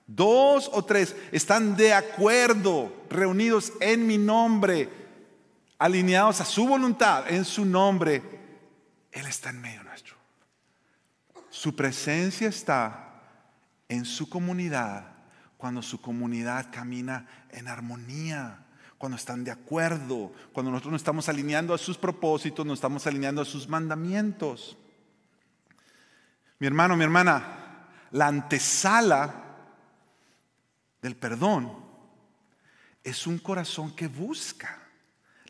[0.07, 4.89] dos o tres están de acuerdo, reunidos en mi nombre,
[5.79, 8.23] alineados a su voluntad, en su nombre,
[9.13, 10.17] Él está en medio nuestro.
[11.51, 13.23] Su presencia está
[13.89, 15.13] en su comunidad
[15.57, 18.67] cuando su comunidad camina en armonía
[18.99, 23.43] cuando están de acuerdo, cuando nosotros nos estamos alineando a sus propósitos, nos estamos alineando
[23.43, 24.77] a sus mandamientos.
[26.59, 29.35] Mi hermano, mi hermana, la antesala
[31.03, 31.85] del perdón
[33.05, 34.86] es un corazón que busca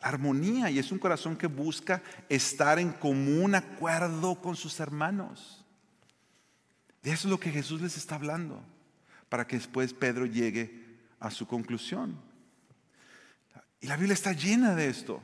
[0.06, 5.64] armonía y es un corazón que busca estar en común acuerdo con sus hermanos.
[7.02, 8.62] De eso es lo que Jesús les está hablando,
[9.28, 10.84] para que después Pedro llegue
[11.20, 12.20] a su conclusión.
[13.80, 15.22] Y la Biblia está llena de esto.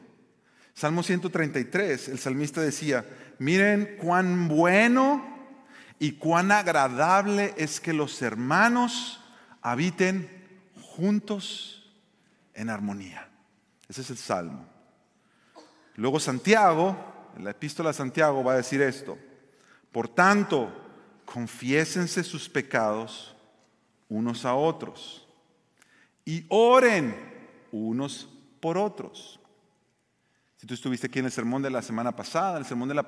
[0.75, 3.05] Salmo 133, el salmista decía,
[3.39, 5.25] miren cuán bueno
[5.99, 9.21] y cuán agradable es que los hermanos
[9.61, 10.29] habiten
[10.81, 11.93] juntos
[12.55, 13.29] en armonía.
[13.89, 14.72] Ese es el salmo.
[15.97, 16.97] Luego Santiago,
[17.37, 19.19] en la epístola de Santiago va a decir esto.
[19.91, 20.73] Por tanto,
[21.25, 23.35] confiésense sus pecados
[24.09, 25.27] unos a otros
[26.25, 27.15] y oren
[27.73, 28.29] unos
[28.61, 29.41] por otros.
[30.57, 32.95] Si tú estuviste aquí en el sermón de la semana pasada, en el sermón de
[32.95, 33.05] la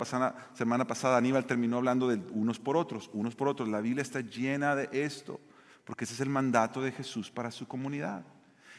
[0.54, 3.68] semana pasada Aníbal terminó hablando de unos por otros, unos por otros.
[3.68, 5.40] La Biblia está llena de esto,
[5.84, 8.24] porque ese es el mandato de Jesús para su comunidad.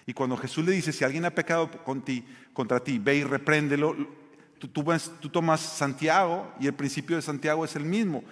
[0.05, 1.69] Y cuando Jesús le dice, si alguien ha pecado
[2.53, 3.95] contra ti, ve y repréndelo,
[4.59, 8.23] tú, tú tomas Santiago y el principio de Santiago es el mismo.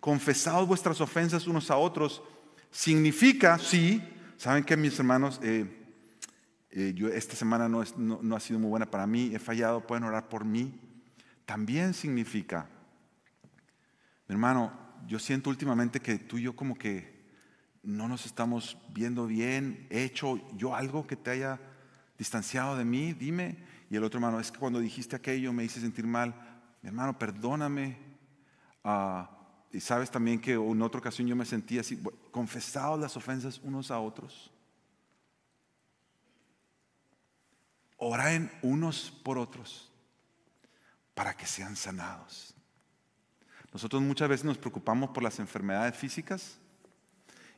[0.00, 2.22] Confesaos vuestras ofensas unos a otros.
[2.70, 4.02] Significa, sí,
[4.38, 5.66] saben que mis hermanos, eh,
[6.70, 10.04] eh, yo, esta semana no, no, ha sido muy buena para mí, he fallado, pueden
[10.04, 10.72] orar por mí.
[11.44, 12.66] También significa,
[14.28, 14.72] hermano,
[15.06, 17.19] yo siento últimamente que tú y yo como que
[17.82, 21.58] no nos estamos viendo bien, he hecho yo algo que te haya
[22.18, 23.56] distanciado de mí, dime.
[23.88, 26.34] Y el otro hermano, es que cuando dijiste aquello me hice sentir mal.
[26.82, 27.96] Mi hermano, perdóname.
[28.84, 29.30] Ah,
[29.72, 33.90] y sabes también que en otra ocasión yo me sentí así, confesados las ofensas unos
[33.90, 34.52] a otros.
[37.96, 39.90] Oren unos por otros
[41.14, 42.54] para que sean sanados.
[43.72, 46.59] Nosotros muchas veces nos preocupamos por las enfermedades físicas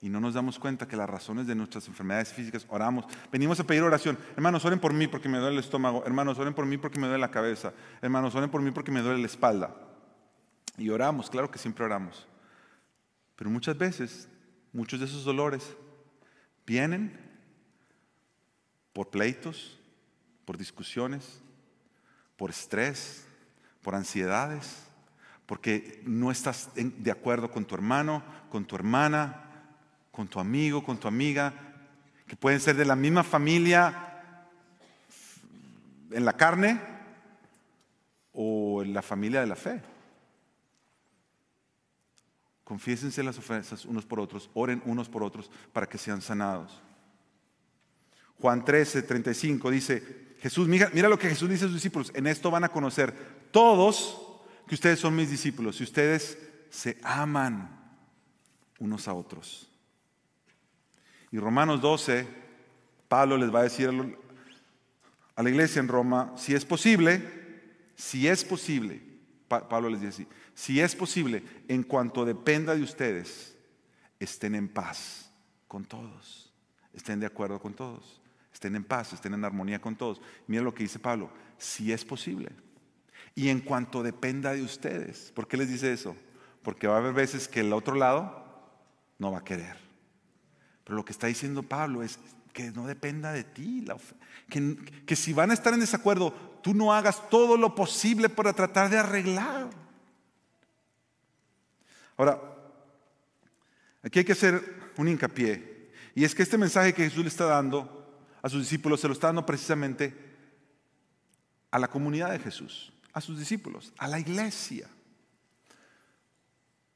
[0.03, 3.65] y no nos damos cuenta que las razones de nuestras enfermedades físicas, oramos, venimos a
[3.65, 4.19] pedir oración.
[4.35, 6.03] Hermanos, oren por mí porque me duele el estómago.
[6.05, 7.73] Hermanos, oren por mí porque me duele la cabeza.
[8.03, 9.77] Hermanos, oren por mí porque me duele la espalda.
[10.77, 12.27] Y oramos, claro que siempre oramos.
[13.37, 14.29] Pero muchas veces,
[14.73, 15.77] muchos de esos dolores
[16.67, 17.17] vienen
[18.93, 19.79] por pleitos,
[20.45, 21.41] por discusiones,
[22.37, 23.25] por estrés,
[23.83, 24.83] por ansiedades,
[25.47, 29.49] porque no estás de acuerdo con tu hermano, con tu hermana,
[30.13, 31.53] con tu amigo, con tu amiga,
[32.27, 34.11] que pueden ser de la misma familia
[36.11, 36.81] en la carne
[38.33, 39.83] o en la familia de la fe.
[42.63, 46.81] Confiésense las ofensas unos por otros, oren unos por otros para que sean sanados.
[48.39, 52.13] Juan 13, 35 dice, Jesús, mira, mira lo que Jesús dice a sus discípulos.
[52.15, 53.15] En esto van a conocer
[53.51, 54.21] todos
[54.67, 56.39] que ustedes son mis discípulos, si ustedes
[56.71, 57.79] se aman
[58.79, 59.72] unos a otros.
[61.33, 62.27] Y Romanos 12,
[63.09, 63.91] Pablo les va a decir
[65.35, 67.21] a la iglesia en Roma, si es posible,
[67.97, 69.03] si es posible,
[69.49, 73.57] Pablo les dice así, si es posible, en cuanto dependa de ustedes,
[74.21, 75.33] estén en paz
[75.67, 76.53] con todos,
[76.93, 78.23] estén de acuerdo con todos
[78.63, 80.21] estén en paz, estén en armonía con todos.
[80.47, 82.51] Mira lo que dice Pablo, si es posible.
[83.35, 86.15] Y en cuanto dependa de ustedes, ¿por qué les dice eso?
[86.63, 88.45] Porque va a haber veces que el otro lado
[89.19, 89.77] no va a querer.
[90.85, 92.19] Pero lo que está diciendo Pablo es
[92.53, 93.85] que no dependa de ti,
[94.49, 98.53] que, que si van a estar en desacuerdo, tú no hagas todo lo posible para
[98.53, 99.71] tratar de arreglar.
[102.17, 102.41] Ahora,
[104.03, 105.91] aquí hay que hacer un hincapié.
[106.15, 108.03] Y es que este mensaje que Jesús le está dando
[108.43, 110.15] a sus discípulos, se lo está dando precisamente
[111.71, 114.89] a la comunidad de Jesús, a sus discípulos, a la iglesia.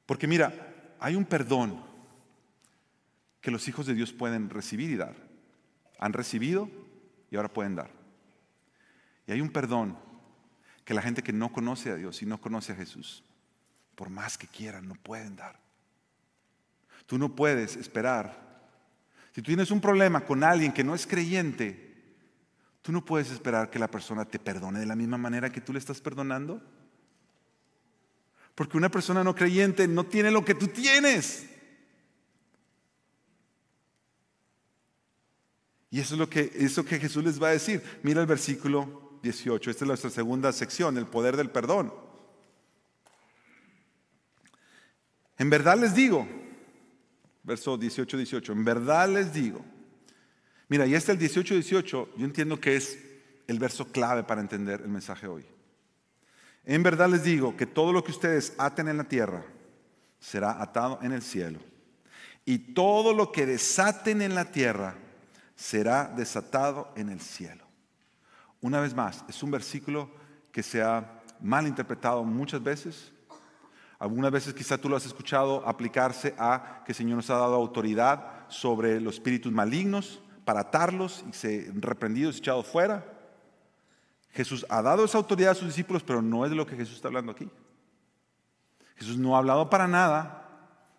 [0.05, 1.83] Porque mira, hay un perdón
[3.41, 5.15] que los hijos de Dios pueden recibir y dar.
[5.99, 6.71] Han recibido
[7.31, 7.91] y ahora pueden dar.
[9.27, 9.99] Y hay un perdón
[10.85, 13.25] que la gente que no conoce a Dios y no conoce a Jesús,
[13.95, 15.59] por más que quieran, no pueden dar.
[17.07, 18.47] Tú no puedes esperar
[19.37, 21.95] si tú tienes un problema con alguien que no es creyente,
[22.81, 25.75] tú no puedes esperar que la persona te perdone de la misma manera que tú
[25.75, 26.63] le estás perdonando.
[28.55, 31.51] Porque una persona no creyente no tiene lo que tú tienes.
[35.97, 37.83] Y eso es lo que, eso que Jesús les va a decir.
[38.03, 39.71] Mira el versículo 18.
[39.71, 41.91] Esta es nuestra segunda sección, el poder del perdón.
[45.39, 46.29] En verdad les digo,
[47.45, 49.65] verso 18, 18, en verdad les digo.
[50.69, 52.99] Mira, y este el 18, 18, yo entiendo que es
[53.47, 55.47] el verso clave para entender el mensaje hoy.
[56.67, 59.47] En verdad les digo que todo lo que ustedes aten en la tierra
[60.21, 61.61] será atado en el cielo.
[62.45, 65.06] Y todo lo que desaten en la tierra
[65.57, 67.65] será desatado en el cielo.
[68.61, 70.11] Una vez más, es un versículo
[70.53, 73.13] que se ha mal interpretado muchas veces.
[73.99, 77.55] Algunas veces quizá tú lo has escuchado aplicarse a que el Señor nos ha dado
[77.55, 83.05] autoridad sobre los espíritus malignos para atarlos y ser reprendidos y echados fuera.
[84.31, 86.97] Jesús ha dado esa autoridad a sus discípulos, pero no es de lo que Jesús
[86.97, 87.49] está hablando aquí.
[88.97, 90.47] Jesús no ha hablado para nada,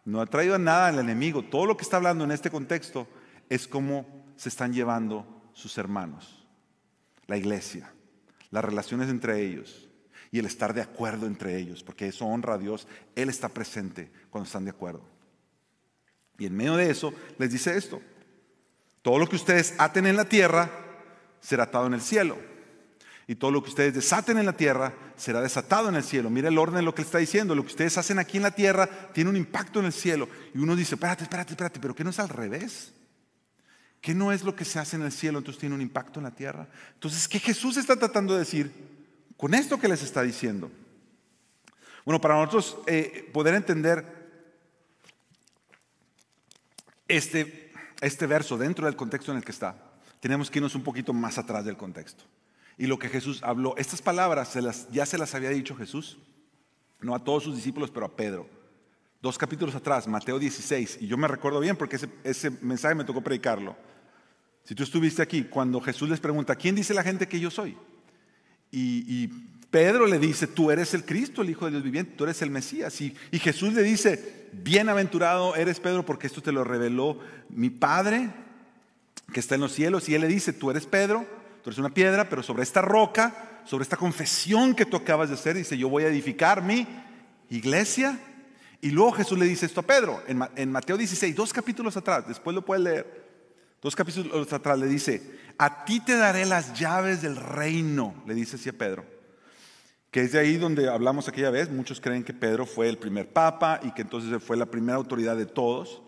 [0.06, 1.44] no ha traído nada al enemigo.
[1.44, 3.08] Todo lo que está hablando en este contexto
[3.50, 6.48] es cómo se están llevando sus hermanos,
[7.26, 7.92] la iglesia,
[8.52, 9.90] las relaciones entre ellos
[10.32, 12.88] y el estar de acuerdo entre ellos, porque eso honra a Dios.
[13.16, 15.04] Él está presente cuando están de acuerdo.
[16.38, 18.02] Y en medio de eso les dice esto,
[19.02, 20.70] todo lo que ustedes aten en la tierra
[21.42, 22.38] será atado en el cielo
[23.28, 26.30] y todo lo que ustedes desaten en la tierra será desatado en el cielo.
[26.30, 27.56] Mira el orden de lo que está diciendo.
[27.56, 30.30] Lo que ustedes hacen aquí en la tierra tiene un impacto en el cielo.
[30.54, 32.94] Y uno dice, espérate, espérate, espérate, pero ¿qué no es al revés?
[34.02, 36.26] ¿Qué no es lo que se hace en el cielo, entonces tiene un impacto en
[36.26, 36.68] la tierra?
[36.94, 38.72] Entonces, ¿qué Jesús está tratando de decir
[39.36, 40.72] con esto que les está diciendo?
[42.06, 44.06] Bueno, para nosotros eh, poder entender
[47.08, 49.76] este, este verso dentro del contexto en el que está,
[50.20, 52.24] tenemos que irnos un poquito más atrás del contexto
[52.78, 53.76] y lo que Jesús habló.
[53.78, 54.58] Estas palabras
[54.92, 56.18] ya se las había dicho Jesús,
[57.02, 58.48] no a todos sus discípulos, pero a Pedro.
[59.22, 63.22] Dos capítulos atrás, Mateo 16, y yo me recuerdo bien porque ese, mensaje me tocó
[63.22, 63.76] predicarlo.
[64.64, 67.78] Si tú estuviste aquí, cuando Jesús les pregunta, ¿quién dice la gente que yo soy?
[68.72, 69.30] Y,
[69.70, 72.50] Pedro le dice, tú eres el Cristo, el Hijo de Dios viviente, tú eres el
[72.50, 73.02] Mesías.
[73.02, 78.30] Y, y Jesús le dice, bienaventurado eres Pedro porque esto te lo reveló mi Padre
[79.34, 80.08] que está en los cielos.
[80.08, 81.28] Y él le dice, tú eres Pedro,
[81.68, 85.36] Tú eres una piedra, pero sobre esta roca, sobre esta confesión que tú acabas de
[85.36, 86.88] hacer, dice, yo voy a edificar mi
[87.50, 88.18] iglesia.
[88.82, 92.54] Y luego Jesús le dice esto a Pedro, en, Mateo 16, dos capítulos atrás, después
[92.54, 93.26] lo puedes leer,
[93.82, 98.58] dos capítulos atrás le dice, a ti te daré las llaves del reino, le dice
[98.58, 99.04] así a Pedro.
[100.12, 103.28] Que es de ahí donde hablamos aquella vez, muchos creen que Pedro fue el primer
[103.28, 106.04] papa y que entonces fue la primera autoridad de todos,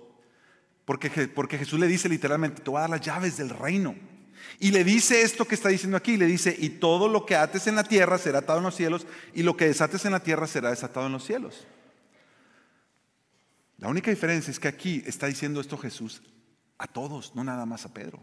[0.86, 3.96] porque, porque Jesús le dice literalmente, te voy a dar las llaves del reino.
[4.60, 7.68] Y le dice esto que está diciendo aquí, le dice, y todo lo que ates
[7.68, 10.48] en la tierra será atado en los cielos, y lo que desates en la tierra
[10.48, 11.68] será desatado en los cielos.
[13.80, 16.22] La única diferencia es que aquí está diciendo esto Jesús
[16.78, 18.20] a todos, no nada más a Pedro.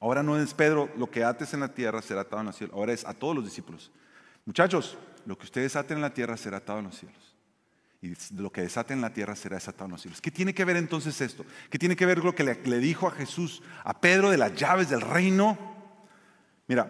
[0.00, 2.76] Ahora no es Pedro, lo que ates en la tierra será atado en los cielos,
[2.76, 3.90] ahora es a todos los discípulos.
[4.44, 7.36] Muchachos, lo que ustedes aten en la tierra será atado en los cielos.
[8.02, 10.20] Y lo que desaten en la tierra será desatado en los cielos.
[10.20, 11.44] ¿Qué tiene que ver entonces esto?
[11.70, 14.90] ¿Qué tiene que ver lo que le, dijo a Jesús, a Pedro de las llaves
[14.90, 15.58] del reino?
[16.68, 16.88] Mira,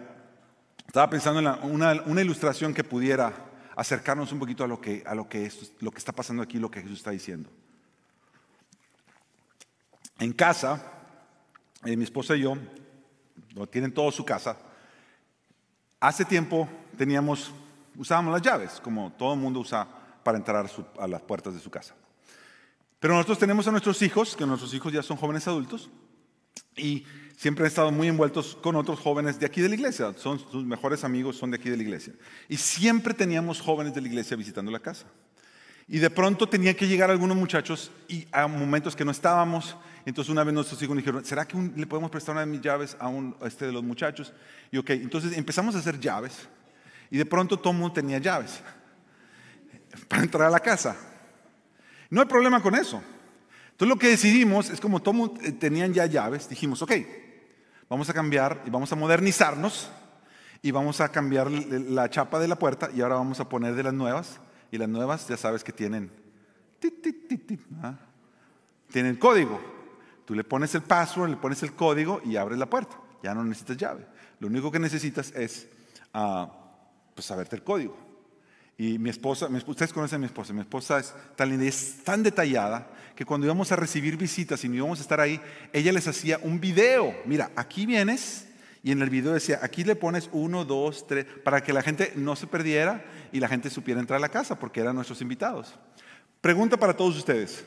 [0.85, 3.33] estaba pensando en una, ilustración que pudiera
[3.75, 6.69] acercarnos un poquito a lo que, a lo que, lo que está pasando aquí, lo
[6.69, 7.49] que Jesús está diciendo.
[10.19, 10.83] En casa,
[11.85, 12.57] eh, mi esposa y yo,
[13.53, 14.57] lo tienen todo su casa,
[15.99, 17.51] hace tiempo teníamos,
[17.95, 19.87] usábamos las llaves, como todo el mundo usa
[20.23, 20.65] para entrar
[20.99, 21.95] a, las puertas de su casa.
[22.99, 25.89] Pero nosotros tenemos a nuestros hijos, que nuestros hijos ya son jóvenes adultos,
[26.75, 27.05] y
[27.37, 30.13] siempre han estado muy envueltos con otros jóvenes de aquí de la iglesia.
[30.17, 32.13] Son sus mejores amigos, son de aquí de la iglesia.
[32.49, 35.05] Y siempre teníamos jóvenes de la iglesia visitando la casa.
[35.87, 39.77] Y de pronto tenían que llegar algunos muchachos y a momentos que no estábamos.
[40.07, 42.95] Entonces una vez nuestros hijos dijeron, ¿será que le podemos prestar una de mis llaves
[42.97, 43.11] a,
[43.45, 44.31] este de los muchachos?
[44.71, 46.47] Y ok, entonces empezamos a hacer llaves.
[47.11, 48.61] Y de pronto todo mundo tenía llaves
[50.07, 50.95] para entrar a la casa.
[52.09, 53.03] No hay problema con eso.
[53.71, 56.93] Entonces lo que decidimos es como todos eh, tenían ya llaves, dijimos, ok,
[57.89, 59.89] vamos a cambiar y vamos a modernizarnos
[60.61, 63.83] y vamos a cambiar la chapa de la puerta y ahora vamos a poner de
[63.83, 64.39] las nuevas
[64.71, 66.09] y las nuevas ya sabes que tienen
[67.83, 67.95] ¿ah?
[68.89, 69.76] tienen código.
[70.27, 72.99] Tú le pones el password, le pones el código y abres la puerta.
[73.23, 74.05] Ya no necesitas llave.
[74.41, 75.69] Lo único que necesitas es
[76.13, 76.47] uh,
[77.15, 77.97] pues saberte el código.
[78.77, 82.03] Y mi esposa, ustedes conocen a mi esposa, mi esposa es tan linda y es
[82.03, 85.39] tan detallada que cuando íbamos a recibir visitas y no íbamos a estar ahí,
[85.71, 87.15] ella les hacía un video.
[87.25, 88.49] Mira, aquí vienes
[88.83, 92.11] y en el video decía, aquí le pones uno, dos, tres, para que la gente
[92.17, 95.79] no se perdiera y la gente supiera entrar a la casa porque eran nuestros invitados.
[96.41, 97.63] Pregunta para todos ustedes.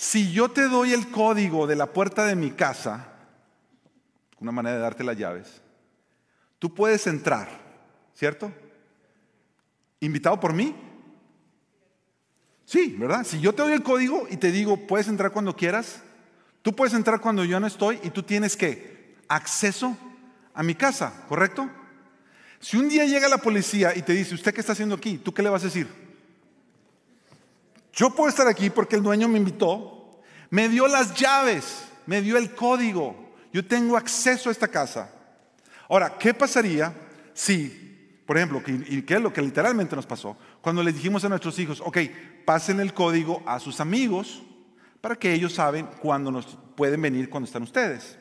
[0.00, 3.08] Si yo te doy el código de la puerta de mi casa,
[4.38, 5.60] una manera de darte las llaves,
[6.60, 7.48] tú puedes entrar,
[8.14, 8.52] ¿cierto?
[9.98, 10.72] ¿Invitado por mí?
[12.64, 13.26] Sí, ¿verdad?
[13.26, 16.00] Si yo te doy el código y te digo, puedes entrar cuando quieras,
[16.62, 19.98] tú puedes entrar cuando yo no estoy y tú tienes que acceso
[20.54, 21.68] a mi casa, ¿correcto?
[22.60, 25.18] Si un día llega la policía y te dice, ¿usted qué está haciendo aquí?
[25.18, 25.88] ¿Tú qué le vas a decir?
[27.98, 30.20] Yo puedo estar aquí porque el dueño me invitó,
[30.50, 35.12] me dio las llaves, me dio el código, yo tengo acceso a esta casa.
[35.88, 36.94] Ahora, ¿qué pasaría
[37.34, 41.28] si, por ejemplo, y qué es lo que literalmente nos pasó, cuando le dijimos a
[41.28, 41.98] nuestros hijos, ok,
[42.44, 44.44] pasen el código a sus amigos
[45.00, 48.16] para que ellos saben cuándo nos pueden venir cuando están ustedes?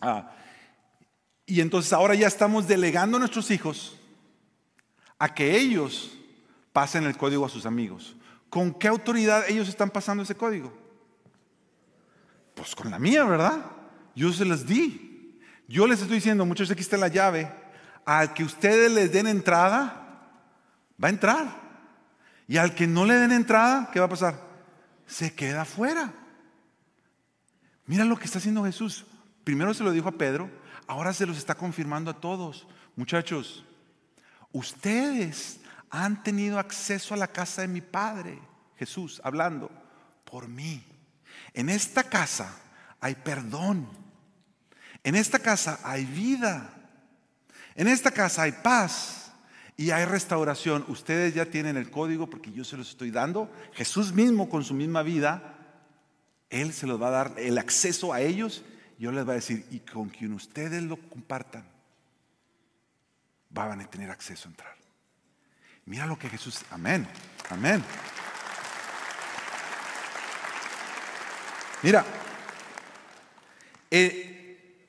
[0.00, 0.30] Ah,
[1.44, 3.98] y entonces ahora ya estamos delegando a nuestros hijos
[5.18, 6.16] a que ellos
[6.72, 8.15] pasen el código a sus amigos.
[8.50, 10.72] ¿Con qué autoridad ellos están pasando ese código?
[12.54, 13.64] Pues con la mía, ¿verdad?
[14.14, 15.40] Yo se las di.
[15.68, 17.52] Yo les estoy diciendo, muchachos, aquí está la llave.
[18.04, 20.30] Al que ustedes les den entrada,
[21.02, 21.66] va a entrar.
[22.48, 24.40] Y al que no le den entrada, ¿qué va a pasar?
[25.06, 26.12] Se queda afuera.
[27.86, 29.04] Mira lo que está haciendo Jesús.
[29.44, 30.50] Primero se lo dijo a Pedro,
[30.86, 32.66] ahora se los está confirmando a todos.
[32.96, 33.64] Muchachos,
[34.52, 35.60] ustedes
[36.04, 38.38] han tenido acceso a la casa de mi Padre,
[38.76, 39.70] Jesús, hablando
[40.24, 40.84] por mí.
[41.54, 42.54] En esta casa
[43.00, 43.88] hay perdón.
[45.02, 46.72] En esta casa hay vida.
[47.74, 49.32] En esta casa hay paz
[49.76, 50.84] y hay restauración.
[50.88, 53.50] Ustedes ya tienen el código porque yo se los estoy dando.
[53.72, 55.54] Jesús mismo con su misma vida,
[56.50, 58.62] Él se los va a dar el acceso a ellos
[58.98, 61.64] yo les voy a decir, y con quien ustedes lo compartan,
[63.50, 64.75] van a tener acceso a entrar.
[65.86, 67.06] Mira lo que Jesús, amén,
[67.48, 67.82] amén.
[71.82, 72.04] Mira,
[73.88, 74.86] eh,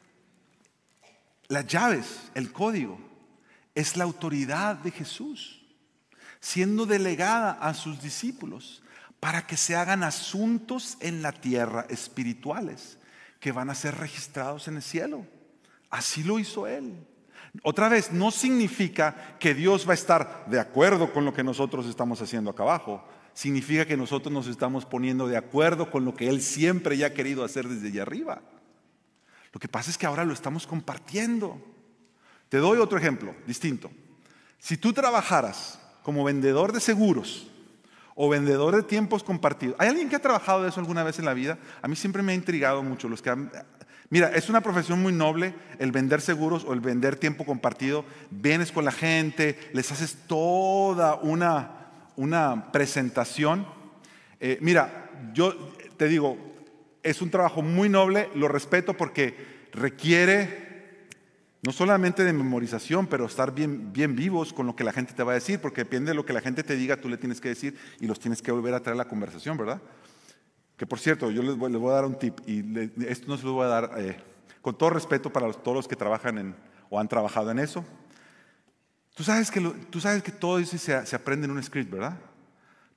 [1.49, 2.99] las llaves, el código,
[3.75, 5.61] es la autoridad de Jesús,
[6.39, 8.81] siendo delegada a sus discípulos
[9.19, 12.97] para que se hagan asuntos en la tierra espirituales
[13.39, 15.27] que van a ser registrados en el cielo.
[15.91, 17.05] Así lo hizo Él.
[17.63, 21.85] Otra vez, no significa que Dios va a estar de acuerdo con lo que nosotros
[21.85, 23.03] estamos haciendo acá abajo.
[23.33, 27.13] Significa que nosotros nos estamos poniendo de acuerdo con lo que Él siempre ya ha
[27.13, 28.41] querido hacer desde allá arriba.
[29.53, 31.61] Lo que pasa es que ahora lo estamos compartiendo.
[32.49, 33.91] Te doy otro ejemplo distinto.
[34.59, 37.47] Si tú trabajaras como vendedor de seguros
[38.15, 39.75] o vendedor de tiempos compartidos.
[39.77, 41.59] ¿Hay alguien que ha trabajado de eso alguna vez en la vida?
[41.81, 43.29] A mí siempre me ha intrigado mucho los que
[44.09, 48.05] Mira, es una profesión muy noble el vender seguros o el vender tiempo compartido.
[48.31, 53.67] Vienes con la gente, les haces toda una, una presentación.
[54.39, 55.53] Eh, mira, yo
[55.97, 56.37] te digo,
[57.03, 60.67] es un trabajo muy noble, lo respeto porque requiere
[61.63, 65.23] no solamente de memorización, pero estar bien, bien vivos con lo que la gente te
[65.23, 67.41] va a decir, porque depende de lo que la gente te diga, tú le tienes
[67.41, 69.81] que decir y los tienes que volver a traer a la conversación, ¿verdad?
[70.77, 72.63] Que por cierto, yo les voy, a dar un tip y
[73.07, 74.17] esto no se lo voy a dar eh,
[74.61, 76.55] con todo respeto para todos los que trabajan en,
[76.89, 77.83] o han trabajado en eso.
[79.15, 79.59] Tú sabes que,
[79.89, 82.17] tú sabes que todo eso se, se aprende en un script, ¿verdad?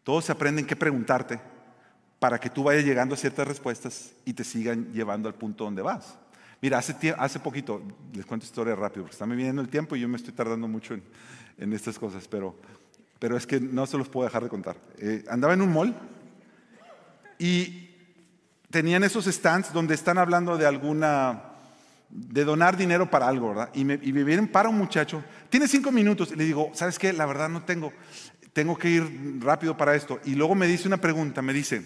[0.04, 1.40] Todo se aprende en qué preguntarte
[2.18, 5.80] para que tú vayas llegando a ciertas respuestas y te sigan llevando al punto donde
[5.80, 6.18] vas.
[6.60, 10.00] Mira, hace, hace poquito, les cuento historia rápido, porque está me viniendo el tiempo y
[10.00, 10.94] yo me estoy tardando mucho
[11.56, 12.54] en, estas cosas, pero,
[13.18, 14.76] pero es que no se los puedo dejar de contar.
[14.98, 15.94] Eh, andaba en un mall
[17.40, 17.88] y
[18.70, 21.42] tenían esos stands donde están hablando de alguna,
[22.10, 23.70] de donar dinero para algo, ¿verdad?
[23.72, 27.14] Y me, vienen para un muchacho, tiene cinco minutos, y le digo, ¿sabes qué?
[27.14, 27.94] La verdad no tengo,
[28.52, 30.20] tengo que ir rápido para esto.
[30.26, 31.82] Y luego me dice una pregunta, me dice,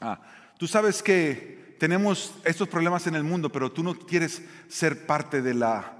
[0.00, 0.20] ah,
[0.58, 5.42] tú sabes que tenemos estos problemas en el mundo, pero tú no quieres ser parte
[5.42, 5.92] de la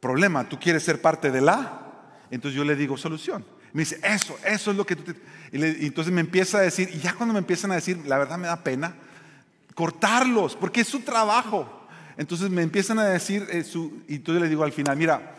[0.00, 1.86] problema, tú quieres ser parte de la.
[2.30, 3.44] Entonces yo le digo solución.
[3.72, 5.14] Me dice, eso, eso es lo que tú...
[5.52, 8.38] Y, entonces me empieza a decir, y ya cuando me empiezan a decir, la verdad
[8.38, 8.94] me da pena,
[9.74, 11.86] cortarlos, porque es su trabajo.
[12.16, 15.36] Entonces me empiezan a decir, eh, su, y entonces le digo al final, mira,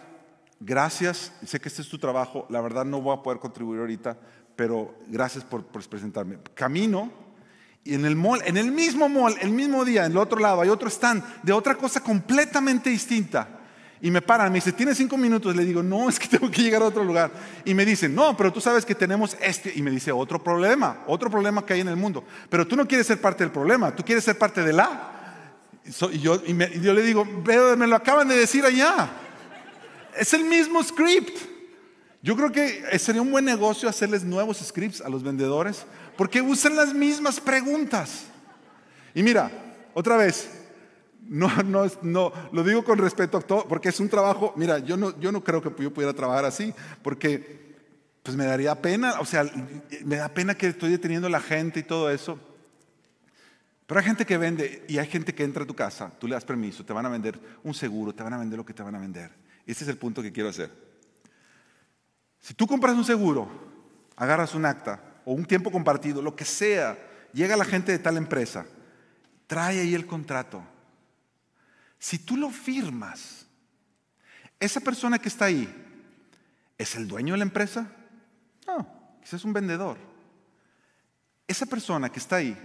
[0.60, 4.18] gracias, sé que este es tu trabajo, la verdad no voy a poder contribuir ahorita,
[4.56, 6.38] pero gracias por, por presentarme.
[6.54, 7.12] Camino
[7.84, 10.62] y en el mall, en el mismo mall, el mismo día, en el otro lado,
[10.62, 13.61] hay otro stand de otra cosa completamente distinta.
[14.04, 15.56] Y me paran, me dice, ¿tienes cinco minutos?
[15.56, 17.32] Le digo, no, es que tengo que llegar a otro lugar.
[17.64, 19.72] Y me dicen, no, pero tú sabes que tenemos este.
[19.76, 22.24] Y me dice, otro problema, otro problema que hay en el mundo.
[22.50, 25.12] Pero tú no quieres ser parte del problema, tú quieres ser parte de la.
[26.12, 29.10] Y yo, y yo le digo, me lo acaban de decir allá.
[30.18, 31.38] Es el mismo script.
[32.24, 35.86] Yo creo que sería un buen negocio hacerles nuevos scripts a los vendedores
[36.18, 38.26] porque usan las mismas preguntas.
[39.16, 39.52] Y mira,
[39.94, 40.61] otra vez,
[41.32, 44.98] no, no, no, lo digo con respeto a todo, porque es un trabajo, mira, yo
[44.98, 47.72] no, creo que yo pudiera trabajar así, porque
[48.22, 49.50] pues me daría pena, o sea,
[50.04, 52.38] me da pena que estoy deteniendo a la gente y todo eso.
[53.88, 56.34] Pero hay gente que vende y hay gente que entra a tu casa, tú le
[56.34, 58.84] das permiso, te van a vender un seguro, te van a vender lo que te
[58.84, 59.32] van a vender.
[59.66, 60.70] Ese es el punto que quiero hacer.
[62.42, 63.48] Si tú compras un seguro,
[64.18, 67.00] agarras un acta o un tiempo compartido, lo que sea,
[67.32, 68.66] llega la gente de tal empresa,
[69.48, 70.62] trae ahí el contrato.
[72.02, 73.46] Si tú lo firmas,
[74.60, 75.72] esa persona que está ahí,
[76.76, 77.92] ¿es el dueño de la empresa?
[78.66, 78.88] No,
[79.24, 80.00] ese es un vendedor.
[81.48, 82.58] Esa persona que está ahí,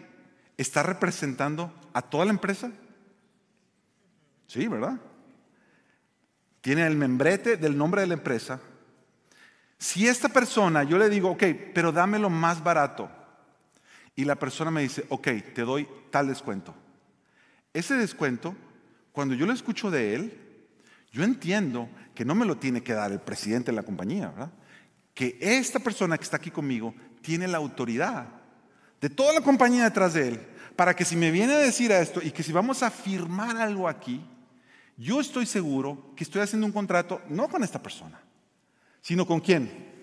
[0.56, 2.72] ¿está representando a toda la empresa?
[4.46, 4.98] Sí, ¿verdad?
[6.62, 8.58] Tiene el membrete del nombre de la empresa.
[9.76, 13.10] Si esta persona, yo le digo, ok, pero dámelo más barato,
[14.14, 16.74] y la persona me dice, ok, te doy tal descuento.
[17.74, 18.56] Ese descuento,
[19.16, 20.38] cuando yo lo escucho de él,
[21.10, 24.52] yo entiendo que no me lo tiene que dar el presidente de la compañía, ¿verdad?
[25.14, 28.26] Que esta persona que está aquí conmigo tiene la autoridad
[29.00, 30.40] de toda la compañía detrás de él,
[30.76, 33.88] para que si me viene a decir esto y que si vamos a firmar algo
[33.88, 34.22] aquí,
[34.98, 38.20] yo estoy seguro que estoy haciendo un contrato no con esta persona,
[39.00, 39.94] sino con quién?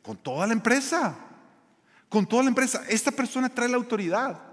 [0.00, 1.14] Con toda la empresa.
[2.08, 2.84] Con toda la empresa.
[2.88, 4.49] Esta persona trae la autoridad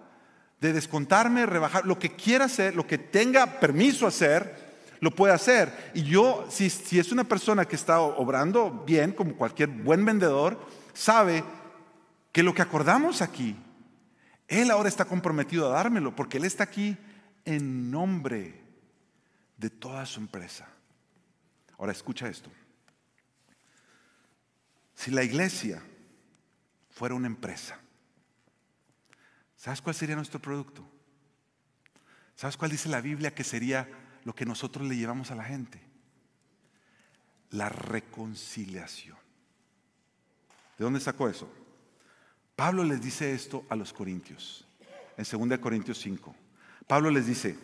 [0.60, 4.68] de descontarme, rebajar, lo que quiera hacer, lo que tenga permiso hacer,
[5.00, 5.92] lo puede hacer.
[5.94, 10.60] Y yo, si, si es una persona que está obrando bien, como cualquier buen vendedor,
[10.94, 11.44] sabe
[12.32, 13.56] que lo que acordamos aquí,
[14.48, 16.98] Él ahora está comprometido a dármelo, porque Él está aquí
[17.46, 18.62] en nombre
[19.58, 20.68] de toda su empresa.
[21.78, 22.50] Ahora escucha esto.
[24.96, 25.82] Si la iglesia
[26.90, 27.80] fuera una empresa,
[29.68, 30.82] ¿sabes cuál sería nuestro producto?
[32.38, 33.86] ¿Sabes cuál dice la Biblia que sería
[34.24, 35.82] lo que nosotros le llevamos a la gente?
[37.50, 39.18] La reconciliación.
[40.78, 41.52] ¿De dónde sacó eso?
[42.56, 44.66] Pablo les dice esto a los corintios,
[45.18, 46.34] en 2 Corintios 5.
[46.88, 47.60] Pablo les dice,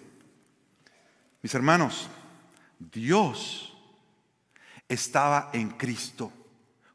[1.42, 2.10] mis hermanos,
[2.80, 3.78] Dios
[4.90, 6.34] estaba en Cristo.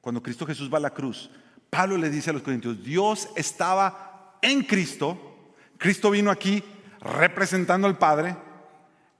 [0.02, 1.30] Cuando Cristo Jesús va a la cruz,
[1.70, 4.07] Pablo le dice a los corintios, Dios estaba
[4.43, 5.18] en Cristo.
[5.78, 6.62] Cristo vino aquí
[7.01, 8.36] representando al Padre,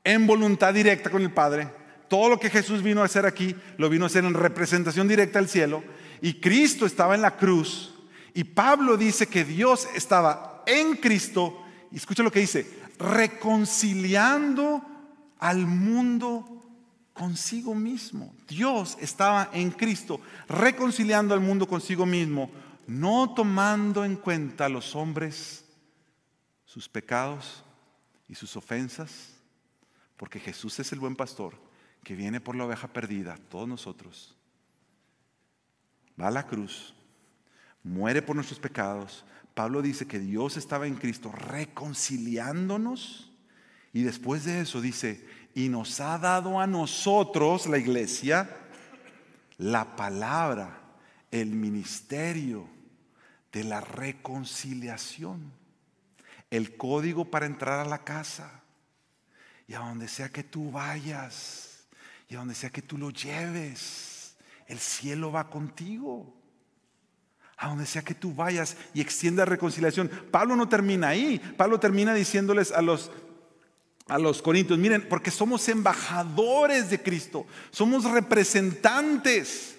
[0.05, 1.69] en voluntad directa con el Padre.
[2.09, 5.39] Todo lo que Jesús vino a hacer aquí, lo vino a hacer en representación directa
[5.39, 5.85] al cielo.
[6.23, 7.95] Y Cristo estaba en la cruz
[8.35, 11.61] y Pablo dice que Dios estaba en Cristo,
[11.93, 14.83] escucha lo que dice, reconciliando
[15.39, 16.63] al mundo
[17.15, 18.33] consigo mismo.
[18.47, 22.51] Dios estaba en Cristo, reconciliando al mundo consigo mismo,
[22.89, 25.63] no tomando en cuenta a los hombres
[26.65, 27.63] sus pecados
[28.27, 29.35] y sus ofensas,
[30.17, 31.55] porque Jesús es el buen pastor
[32.03, 34.35] que viene por la oveja perdida, todos nosotros.
[36.21, 36.95] Va a la cruz,
[37.85, 39.23] muere por nuestros pecados.
[39.53, 43.31] Pablo dice que Dios estaba en Cristo reconciliándonos
[43.93, 48.49] y después de eso dice, y nos ha dado a nosotros, la iglesia,
[49.59, 50.81] la palabra,
[51.31, 52.78] el ministerio
[53.53, 55.53] de la reconciliación,
[56.51, 58.63] el código para entrar a la casa.
[59.67, 61.87] Y a donde sea que tú vayas,
[62.29, 64.35] y a donde sea que tú lo lleves,
[64.67, 66.35] el cielo va contigo
[67.59, 70.09] a donde sea que tú vayas y extienda reconciliación.
[70.31, 71.41] Pablo no termina ahí.
[71.57, 73.11] Pablo termina diciéndoles a los
[74.07, 79.77] a los corintios, miren, porque somos embajadores de Cristo, somos representantes.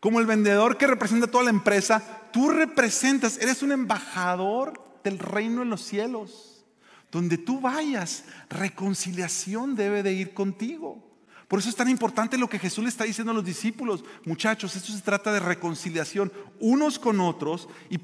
[0.00, 5.62] Como el vendedor que representa toda la empresa, tú representas, eres un embajador del reino
[5.62, 6.64] en los cielos.
[7.10, 11.10] Donde tú vayas, reconciliación debe de ir contigo.
[11.48, 14.04] Por eso es tan importante lo que Jesús le está diciendo a los discípulos.
[14.24, 17.98] Muchachos, esto se trata de reconciliación unos con otros y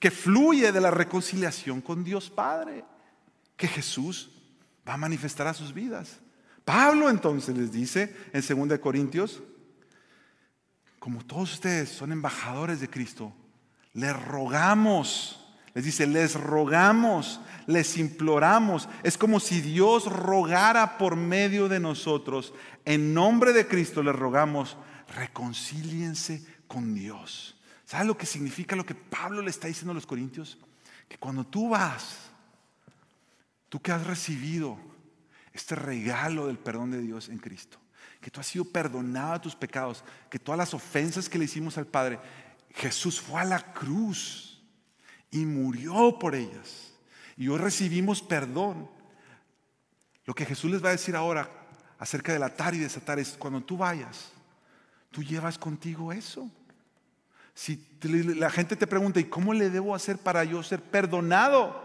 [0.00, 2.84] que fluye de la reconciliación con Dios Padre,
[3.56, 4.30] que Jesús
[4.88, 6.18] va a manifestar a sus vidas.
[6.64, 9.42] Pablo entonces les dice en 2 Corintios,
[10.98, 13.32] como todos ustedes son embajadores de Cristo,
[13.98, 15.38] les rogamos
[15.78, 18.88] les dice, les rogamos, les imploramos.
[19.04, 22.52] Es como si Dios rogara por medio de nosotros.
[22.84, 24.76] En nombre de Cristo les rogamos,
[25.14, 27.60] reconcíliense con Dios.
[27.84, 30.58] ¿Sabes lo que significa lo que Pablo le está diciendo a los corintios?
[31.08, 32.30] Que cuando tú vas,
[33.68, 34.78] tú que has recibido
[35.52, 37.78] este regalo del perdón de Dios en Cristo,
[38.20, 41.78] que tú has sido perdonado de tus pecados, que todas las ofensas que le hicimos
[41.78, 42.18] al Padre,
[42.74, 44.62] Jesús fue a la cruz
[45.30, 46.92] y murió por ellas.
[47.36, 48.88] Y hoy recibimos perdón.
[50.24, 51.50] Lo que Jesús les va a decir ahora
[51.98, 54.30] acerca del atar y desatar es cuando tú vayas,
[55.10, 56.50] tú llevas contigo eso.
[57.54, 61.84] Si la gente te pregunta, ¿y cómo le debo hacer para yo ser perdonado?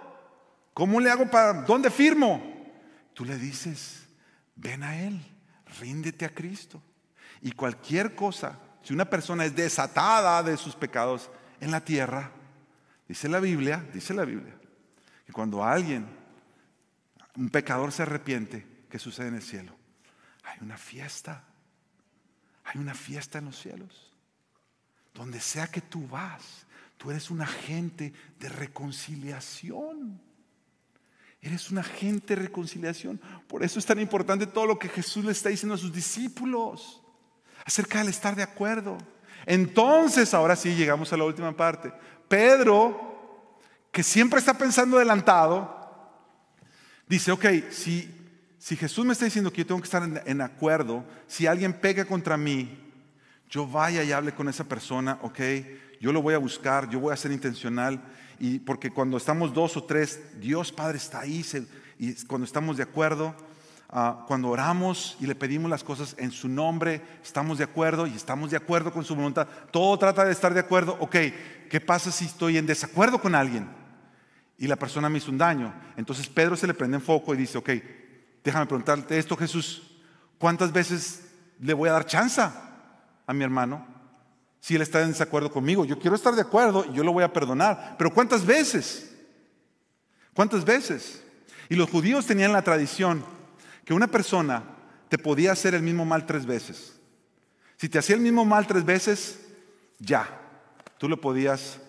[0.74, 2.44] ¿Cómo le hago para, dónde firmo?
[3.14, 4.04] Tú le dices,
[4.56, 5.20] ven a Él,
[5.80, 6.82] ríndete a Cristo.
[7.42, 11.32] Y cualquier cosa, si una persona es desatada de sus pecados
[11.62, 12.32] en la tierra,
[13.08, 14.54] dice la Biblia, dice la Biblia,
[15.26, 16.06] que cuando alguien,
[17.38, 19.74] un pecador se arrepiente, ¿qué sucede en el cielo?
[20.44, 21.46] Hay una fiesta,
[22.66, 24.12] hay una fiesta en los cielos.
[25.14, 26.66] Donde sea que tú vas,
[26.98, 30.20] tú eres un agente de reconciliación.
[31.42, 33.22] Eres un agente de reconciliación.
[33.48, 37.03] Por eso es tan importante todo lo que Jesús le está diciendo a sus discípulos
[37.66, 38.98] acerca del estar de acuerdo.
[39.46, 41.92] Entonces, ahora sí, llegamos a la última parte.
[42.28, 43.60] Pedro,
[43.92, 45.82] que siempre está pensando adelantado,
[47.08, 48.10] dice, ok, si,
[48.58, 51.74] si Jesús me está diciendo que yo tengo que estar en, en acuerdo, si alguien
[51.74, 52.80] pega contra mí,
[53.50, 55.40] yo vaya y hable con esa persona, ok,
[56.00, 58.02] yo lo voy a buscar, yo voy a ser intencional
[58.40, 61.46] y porque cuando estamos dos o tres, Dios Padre está ahí,
[62.00, 63.36] y cuando estamos de acuerdo,
[63.94, 68.14] ah, cuando oramos y le pedimos las cosas en su nombre, estamos de acuerdo y
[68.14, 69.48] estamos de acuerdo con su voluntad.
[69.72, 70.98] Todo trata de estar de acuerdo.
[71.00, 71.16] Ok,
[71.70, 73.70] ¿qué pasa si estoy en desacuerdo con alguien?
[74.58, 75.74] Y la persona me hizo un daño.
[75.96, 77.70] Entonces Pedro se le prende en foco y dice, ok,
[78.44, 79.84] déjame preguntarte esto, Jesús,
[80.38, 81.30] ¿cuántas veces
[81.60, 83.94] le voy a dar chance a mi hermano?
[84.64, 85.84] si él está en desacuerdo conmigo.
[85.84, 87.96] Yo quiero estar de acuerdo y yo lo voy a perdonar.
[87.98, 89.14] Pero ¿cuántas veces?
[90.34, 91.22] ¿Cuántas veces?
[91.68, 93.26] Y los judíos tenían la tradición
[93.86, 94.64] que una persona
[95.10, 97.00] te podía hacer el mismo mal tres veces.
[97.78, 99.40] Si te hacía el mismo mal tres veces,
[100.00, 100.28] ya,
[100.98, 101.80] tú lo podías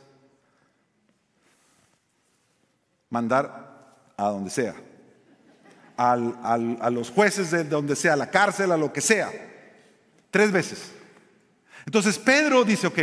[3.11, 4.75] mandar a donde sea,
[5.97, 9.31] a los jueces de donde sea, a la cárcel, a lo que sea,
[10.31, 10.91] tres veces.
[11.87, 12.99] Entonces Pedro dice, ok,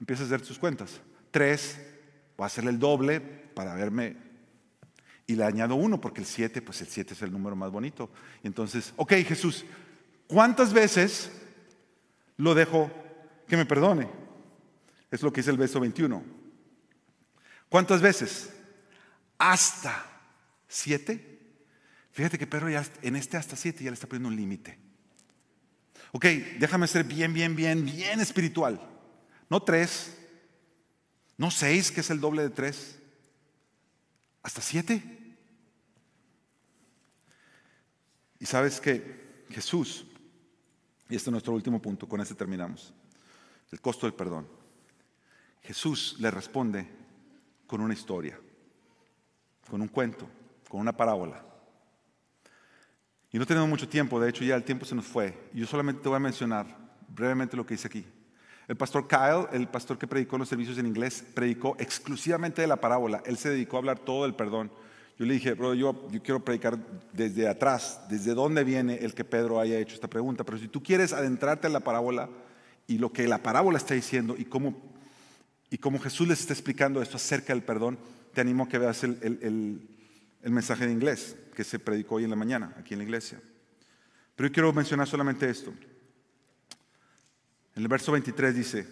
[0.00, 1.00] empieza a hacer sus cuentas.
[1.30, 1.78] Tres,
[2.36, 4.16] voy a hacerle el doble para verme.
[5.32, 8.10] Y le añado uno, porque el siete, pues el siete es el número más bonito.
[8.42, 9.64] Entonces, ok Jesús,
[10.26, 11.32] ¿cuántas veces
[12.36, 12.90] lo dejo
[13.48, 14.10] que me perdone?
[15.10, 16.22] Es lo que dice el verso 21.
[17.70, 18.52] ¿Cuántas veces?
[19.38, 20.04] Hasta
[20.68, 21.40] siete.
[22.10, 24.78] Fíjate que Pedro ya en este hasta siete ya le está poniendo un límite.
[26.10, 26.26] Ok,
[26.58, 28.78] déjame ser bien, bien, bien, bien espiritual.
[29.48, 30.14] No tres,
[31.38, 32.98] no seis, que es el doble de tres,
[34.42, 35.02] hasta siete.
[38.41, 40.04] Y sabes que Jesús,
[41.08, 42.92] y este es nuestro último punto, con este terminamos,
[43.70, 44.46] el costo del perdón.
[45.62, 46.86] Jesús le responde
[47.66, 48.38] con una historia,
[49.70, 50.28] con un cuento,
[50.68, 51.42] con una parábola.
[53.30, 55.48] Y no tenemos mucho tiempo, de hecho ya el tiempo se nos fue.
[55.54, 56.66] Yo solamente te voy a mencionar
[57.08, 58.04] brevemente lo que dice aquí.
[58.68, 62.76] El pastor Kyle, el pastor que predicó los servicios en inglés, predicó exclusivamente de la
[62.76, 63.22] parábola.
[63.24, 64.70] Él se dedicó a hablar todo del perdón.
[65.22, 66.76] Yo le dije, bro, yo, quiero predicar
[67.12, 70.42] desde atrás, desde dónde viene el que Pedro haya hecho esta pregunta.
[70.42, 72.28] Pero si tú quieres adentrarte en la parábola
[72.88, 74.82] y lo que la parábola está diciendo y cómo,
[75.70, 78.00] y cómo Jesús les está explicando esto acerca del perdón,
[78.34, 79.88] te animo a que veas el, el,
[80.42, 83.40] el mensaje de inglés que se predicó hoy en la mañana aquí en la iglesia.
[84.34, 85.72] Pero yo quiero mencionar solamente esto.
[87.76, 88.88] En el verso 23 dice,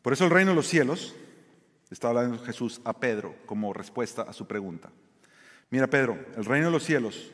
[0.00, 1.14] por eso el reino de los cielos,
[1.92, 4.90] está hablando Jesús a Pedro como respuesta a su pregunta.
[5.70, 7.32] Mira Pedro, el reino de los cielos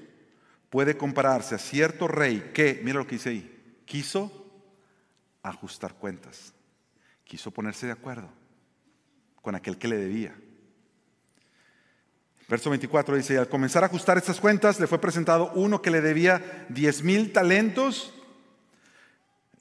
[0.71, 4.47] puede compararse a cierto rey que, mira lo que dice ahí, quiso
[5.43, 6.53] ajustar cuentas,
[7.25, 8.29] quiso ponerse de acuerdo
[9.43, 10.35] con aquel que le debía.
[12.49, 15.91] Verso 24 dice, y al comenzar a ajustar estas cuentas, le fue presentado uno que
[15.91, 18.15] le debía 10 mil talentos.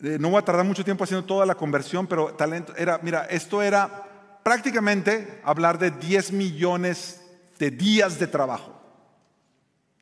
[0.02, 3.26] Eh, no voy a tardar mucho tiempo haciendo toda la conversión, pero talento era, mira,
[3.26, 4.07] esto era
[4.48, 7.20] prácticamente hablar de 10 millones
[7.60, 8.82] de días de trabajo.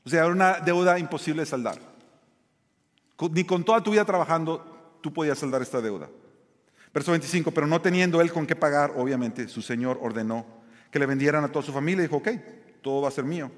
[0.06, 1.80] O sea, era una deuda imposible de saldar.
[3.32, 6.12] Ni con toda tu vida trabajando tú podías saldar esta deuda.
[6.93, 10.46] Verso 25, pero no teniendo él con qué pagar, obviamente su Señor ordenó
[10.91, 12.30] que le vendieran a toda su familia y dijo, ok,
[12.84, 13.50] todo va a ser mío.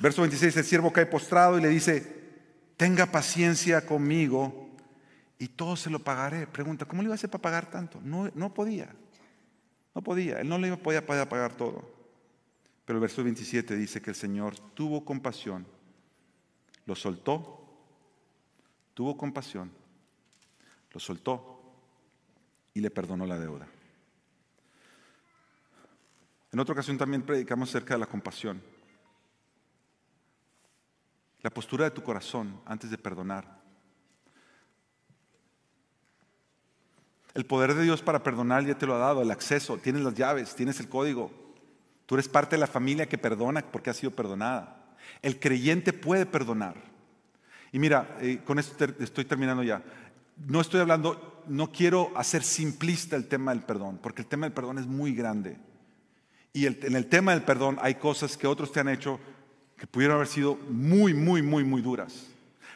[0.00, 2.32] Verso 26, el siervo cae postrado y le dice,
[2.76, 4.70] tenga paciencia conmigo
[5.38, 6.48] y todo se lo pagaré.
[6.48, 8.00] Pregunta, ¿cómo le iba a hacer para pagar tanto?
[8.02, 8.92] No, no podía,
[10.00, 11.86] no podía, él no le iba a poder pagar todo.
[12.86, 15.66] Pero el verso 27 dice que el Señor tuvo compasión,
[16.86, 17.68] lo soltó,
[18.94, 19.70] tuvo compasión,
[20.92, 21.60] lo soltó
[22.72, 23.68] y le perdonó la deuda.
[26.50, 28.62] En otra ocasión también predicamos acerca de la compasión.
[31.42, 33.59] la postura de tu corazón antes de perdonar.
[37.34, 40.14] El poder de Dios para perdonar ya te lo ha dado, el acceso, tienes las
[40.14, 41.30] llaves, tienes el código.
[42.06, 44.96] Tú eres parte de la familia que perdona porque ha sido perdonada.
[45.22, 46.74] El creyente puede perdonar.
[47.72, 49.82] Y mira, eh, con esto estoy terminando ya.
[50.48, 54.52] No estoy hablando, no quiero hacer simplista el tema del perdón, porque el tema del
[54.52, 55.56] perdón es muy grande.
[56.52, 59.20] Y en el tema del perdón hay cosas que otros te han hecho
[59.76, 62.26] que pudieron haber sido muy, muy, muy, muy duras.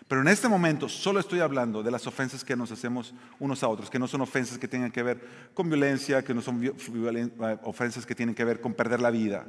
[0.06, 3.68] Pero en este momento solo estoy hablando de las ofensas que nos hacemos unos a
[3.68, 7.58] otros, que no son ofensas que tengan que ver con violencia, que no son eh,
[7.62, 9.46] ofensas que tienen que ver con perder la vida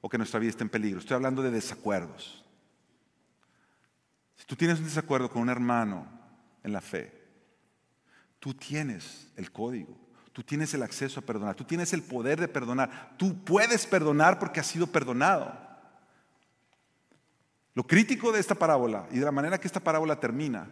[0.00, 0.98] o que nuestra vida esté en peligro.
[0.98, 2.42] Estoy hablando de desacuerdos.
[4.36, 6.06] Si tú tienes un desacuerdo con un hermano
[6.64, 7.12] en la fe,
[8.38, 9.96] tú tienes el código,
[10.32, 14.38] tú tienes el acceso a perdonar, tú tienes el poder de perdonar, tú puedes perdonar
[14.38, 15.71] porque has sido perdonado.
[17.74, 20.68] Lo crítico de esta parábola y de la manera que esta parábola termina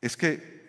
[0.00, 0.62] es que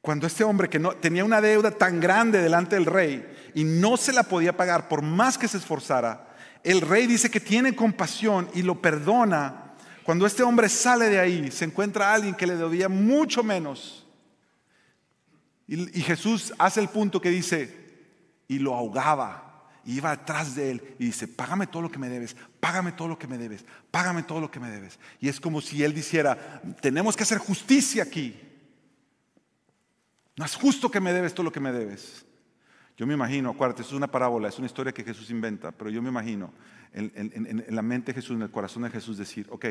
[0.00, 3.98] cuando este hombre que no, tenía una deuda tan grande delante del rey y no
[3.98, 6.34] se la podía pagar por más que se esforzara,
[6.64, 9.74] el rey dice que tiene compasión y lo perdona.
[10.02, 14.06] Cuando este hombre sale de ahí, se encuentra a alguien que le debía mucho menos.
[15.66, 17.76] Y, y Jesús hace el punto que dice,
[18.48, 19.49] y lo ahogaba
[19.84, 23.08] y iba atrás de él y dice, págame todo lo que me debes, págame todo
[23.08, 24.98] lo que me debes, págame todo lo que me debes.
[25.20, 28.38] Y es como si él dijera, tenemos que hacer justicia aquí.
[30.36, 32.24] No es justo que me debes todo lo que me debes.
[32.96, 36.02] Yo me imagino, acuérdate, es una parábola, es una historia que Jesús inventa, pero yo
[36.02, 36.52] me imagino
[36.92, 39.66] en, la mente de Jesús, en el corazón de Jesús decir, ok,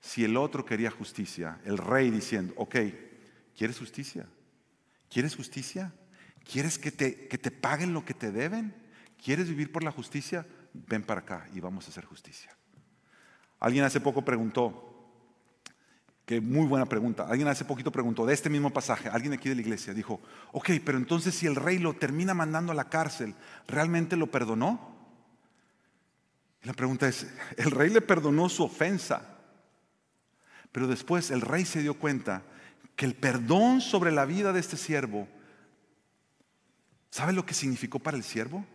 [0.00, 2.76] si el otro quería justicia, el rey diciendo, ok,
[3.56, 4.26] ¿quieres justicia?
[5.08, 5.92] ¿Quieres justicia?
[6.44, 8.74] ¿Quieres que te, que te paguen lo que te deben?
[9.24, 10.46] ¿Quieres vivir por la justicia?
[10.74, 12.54] Ven para acá y vamos a hacer justicia.
[13.58, 14.90] Alguien hace poco preguntó,
[16.26, 19.54] que muy buena pregunta, alguien hace poquito preguntó de este mismo pasaje, alguien aquí de
[19.54, 20.20] la iglesia dijo,
[20.52, 23.34] ok, pero entonces si el rey lo termina mandando a la cárcel,
[23.66, 24.94] ¿realmente lo perdonó?
[26.62, 29.38] Y la pregunta es, el rey le perdonó su ofensa,
[30.70, 32.42] pero después el rey se dio cuenta
[32.94, 35.28] que el perdón sobre la vida de este siervo,
[37.10, 38.66] ¿sabe lo que significó para el siervo?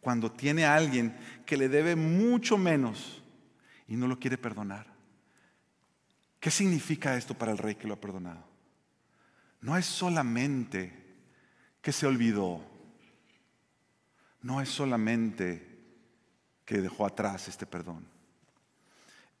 [0.00, 3.22] Cuando tiene a alguien que le debe mucho menos
[3.86, 4.86] y no lo quiere perdonar.
[6.40, 8.44] ¿Qué significa esto para el rey que lo ha perdonado?
[9.60, 10.92] No es solamente
[11.82, 12.64] que se olvidó,
[14.42, 15.66] no es solamente
[16.64, 18.06] que dejó atrás este perdón.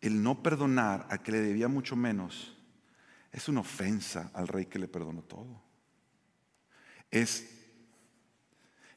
[0.00, 2.56] El no perdonar a que le debía mucho menos
[3.32, 5.60] es una ofensa al rey que le perdonó todo.
[7.10, 7.57] Es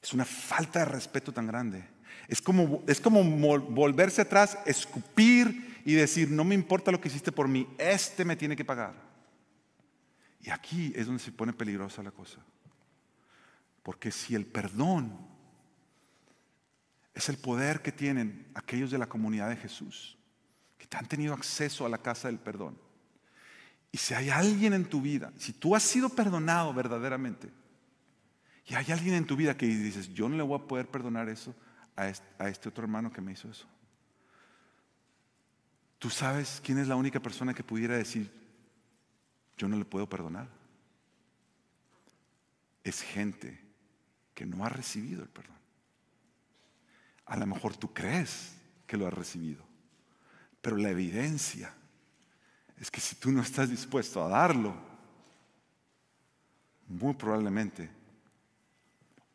[0.01, 1.87] es una falta de respeto tan grande.
[2.27, 7.31] Es como, es como volverse atrás, escupir y decir, no me importa lo que hiciste
[7.31, 8.93] por mí, este me tiene que pagar.
[10.41, 12.39] Y aquí es donde se pone peligrosa la cosa.
[13.83, 15.17] Porque si el perdón
[17.13, 20.17] es el poder que tienen aquellos de la comunidad de Jesús,
[20.77, 22.77] que han tenido acceso a la casa del perdón,
[23.91, 27.49] y si hay alguien en tu vida, si tú has sido perdonado verdaderamente,
[28.65, 31.29] y hay alguien en tu vida que dices, yo no le voy a poder perdonar
[31.29, 31.55] eso
[31.95, 33.67] a este, otro hermano que me hizo eso.
[35.99, 38.31] ¿Tú sabes quién es la única persona que pudiera decir,
[39.57, 40.47] yo no le puedo perdonar?
[42.83, 43.59] Es gente
[44.33, 45.57] que no ha recibido el perdón.
[47.25, 48.55] A lo mejor tú crees
[48.87, 49.63] que lo has recibido,
[50.61, 51.73] pero la evidencia
[52.77, 54.75] es que si tú no estás dispuesto a darlo,
[56.87, 58.00] muy probablemente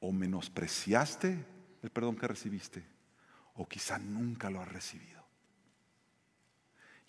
[0.06, 1.44] o menospreciaste
[1.82, 2.84] el perdón que recibiste,
[3.54, 5.20] o quizá nunca lo has recibido.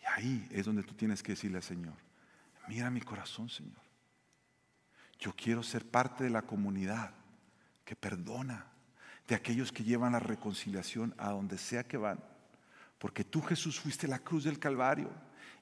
[0.02, 1.94] Y ahí es donde tú tienes que decirle al Señor,
[2.68, 3.82] mira mi corazón, Señor.
[5.20, 7.12] Yo quiero ser parte de la comunidad
[7.86, 8.66] que perdona,
[9.28, 12.20] de aquellos que llevan la reconciliación a donde sea que van.
[12.98, 15.12] Porque tú Jesús fuiste la cruz del Calvario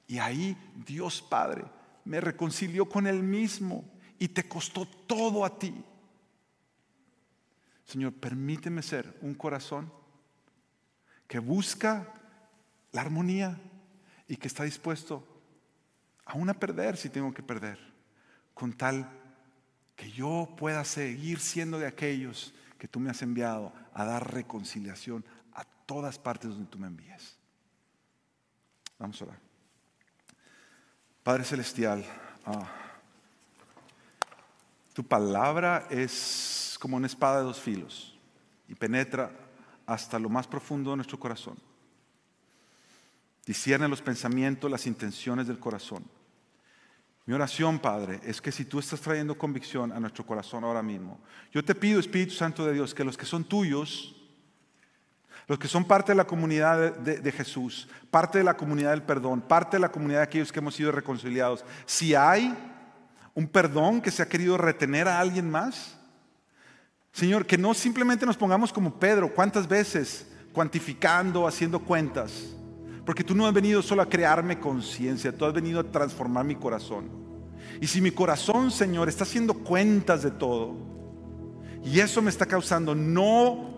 [0.06, 0.56] y ahí
[0.86, 1.64] Dios Padre
[2.06, 3.84] me reconcilió con Él mismo
[4.18, 5.74] y te costó todo a ti.
[7.86, 9.92] Señor, permíteme ser un corazón
[11.28, 12.12] que busca
[12.92, 13.58] la armonía
[14.28, 15.24] y que está dispuesto
[16.24, 17.78] aún a perder si tengo que perder,
[18.54, 19.08] con tal
[19.94, 25.24] que yo pueda seguir siendo de aquellos que tú me has enviado a dar reconciliación
[25.52, 27.38] a todas partes donde tú me envíes.
[28.98, 29.38] Vamos a orar.
[31.22, 32.04] Padre Celestial,
[32.44, 32.85] ah,
[34.96, 38.16] tu palabra es como una espada de dos filos
[38.66, 39.30] y penetra
[39.84, 41.58] hasta lo más profundo de nuestro corazón.
[43.44, 46.02] Discierne los pensamientos, las intenciones del corazón.
[47.26, 51.20] Mi oración, Padre, es que si tú estás trayendo convicción a nuestro corazón ahora mismo,
[51.52, 54.16] yo te pido, Espíritu Santo de Dios, que los que son tuyos,
[55.46, 59.42] los que son parte de la comunidad de, Jesús, parte de la comunidad del perdón,
[59.42, 62.56] parte de la comunidad de aquellos que hemos sido reconciliados, si hay
[63.36, 65.94] un perdón que se ha querido retener a alguien más,
[67.12, 70.26] Señor, que no simplemente nos pongamos como Pedro, ¿cuántas veces?
[70.52, 72.54] Cuantificando, haciendo cuentas.
[73.04, 76.56] Porque tú no has venido solo a crearme conciencia, tú has venido a transformar mi
[76.56, 77.08] corazón.
[77.80, 80.74] Y si mi corazón, Señor, está haciendo cuentas de todo,
[81.84, 83.75] y eso me está causando no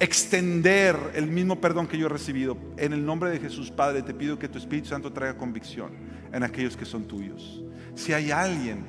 [0.00, 2.56] extender el mismo perdón que yo he recibido.
[2.76, 5.92] En el nombre de Jesús, Padre, te pido que tu Espíritu Santo traiga convicción
[6.32, 7.62] en aquellos que son tuyos.
[7.94, 8.84] Si hay alguien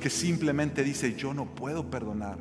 [0.00, 2.38] que simplemente dice, yo no puedo perdonar,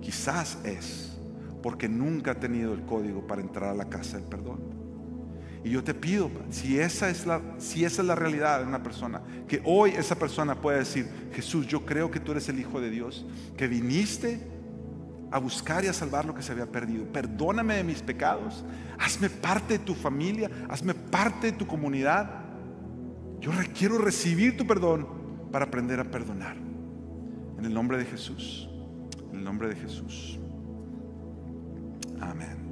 [0.00, 1.16] quizás es
[1.62, 4.60] porque nunca ha tenido el código para entrar a la casa del perdón.
[5.64, 8.84] Y yo te pido, si esa es la, si esa es la realidad de una
[8.84, 12.80] persona, que hoy esa persona pueda decir, Jesús, yo creo que tú eres el Hijo
[12.80, 13.26] de Dios,
[13.56, 14.40] que viniste
[15.36, 17.04] a buscar y a salvar lo que se había perdido.
[17.12, 18.64] Perdóname de mis pecados,
[18.98, 22.30] hazme parte de tu familia, hazme parte de tu comunidad.
[23.40, 25.06] Yo quiero recibir tu perdón
[25.52, 26.56] para aprender a perdonar.
[27.58, 28.68] En el nombre de Jesús,
[29.30, 30.38] en el nombre de Jesús.
[32.20, 32.65] Amén.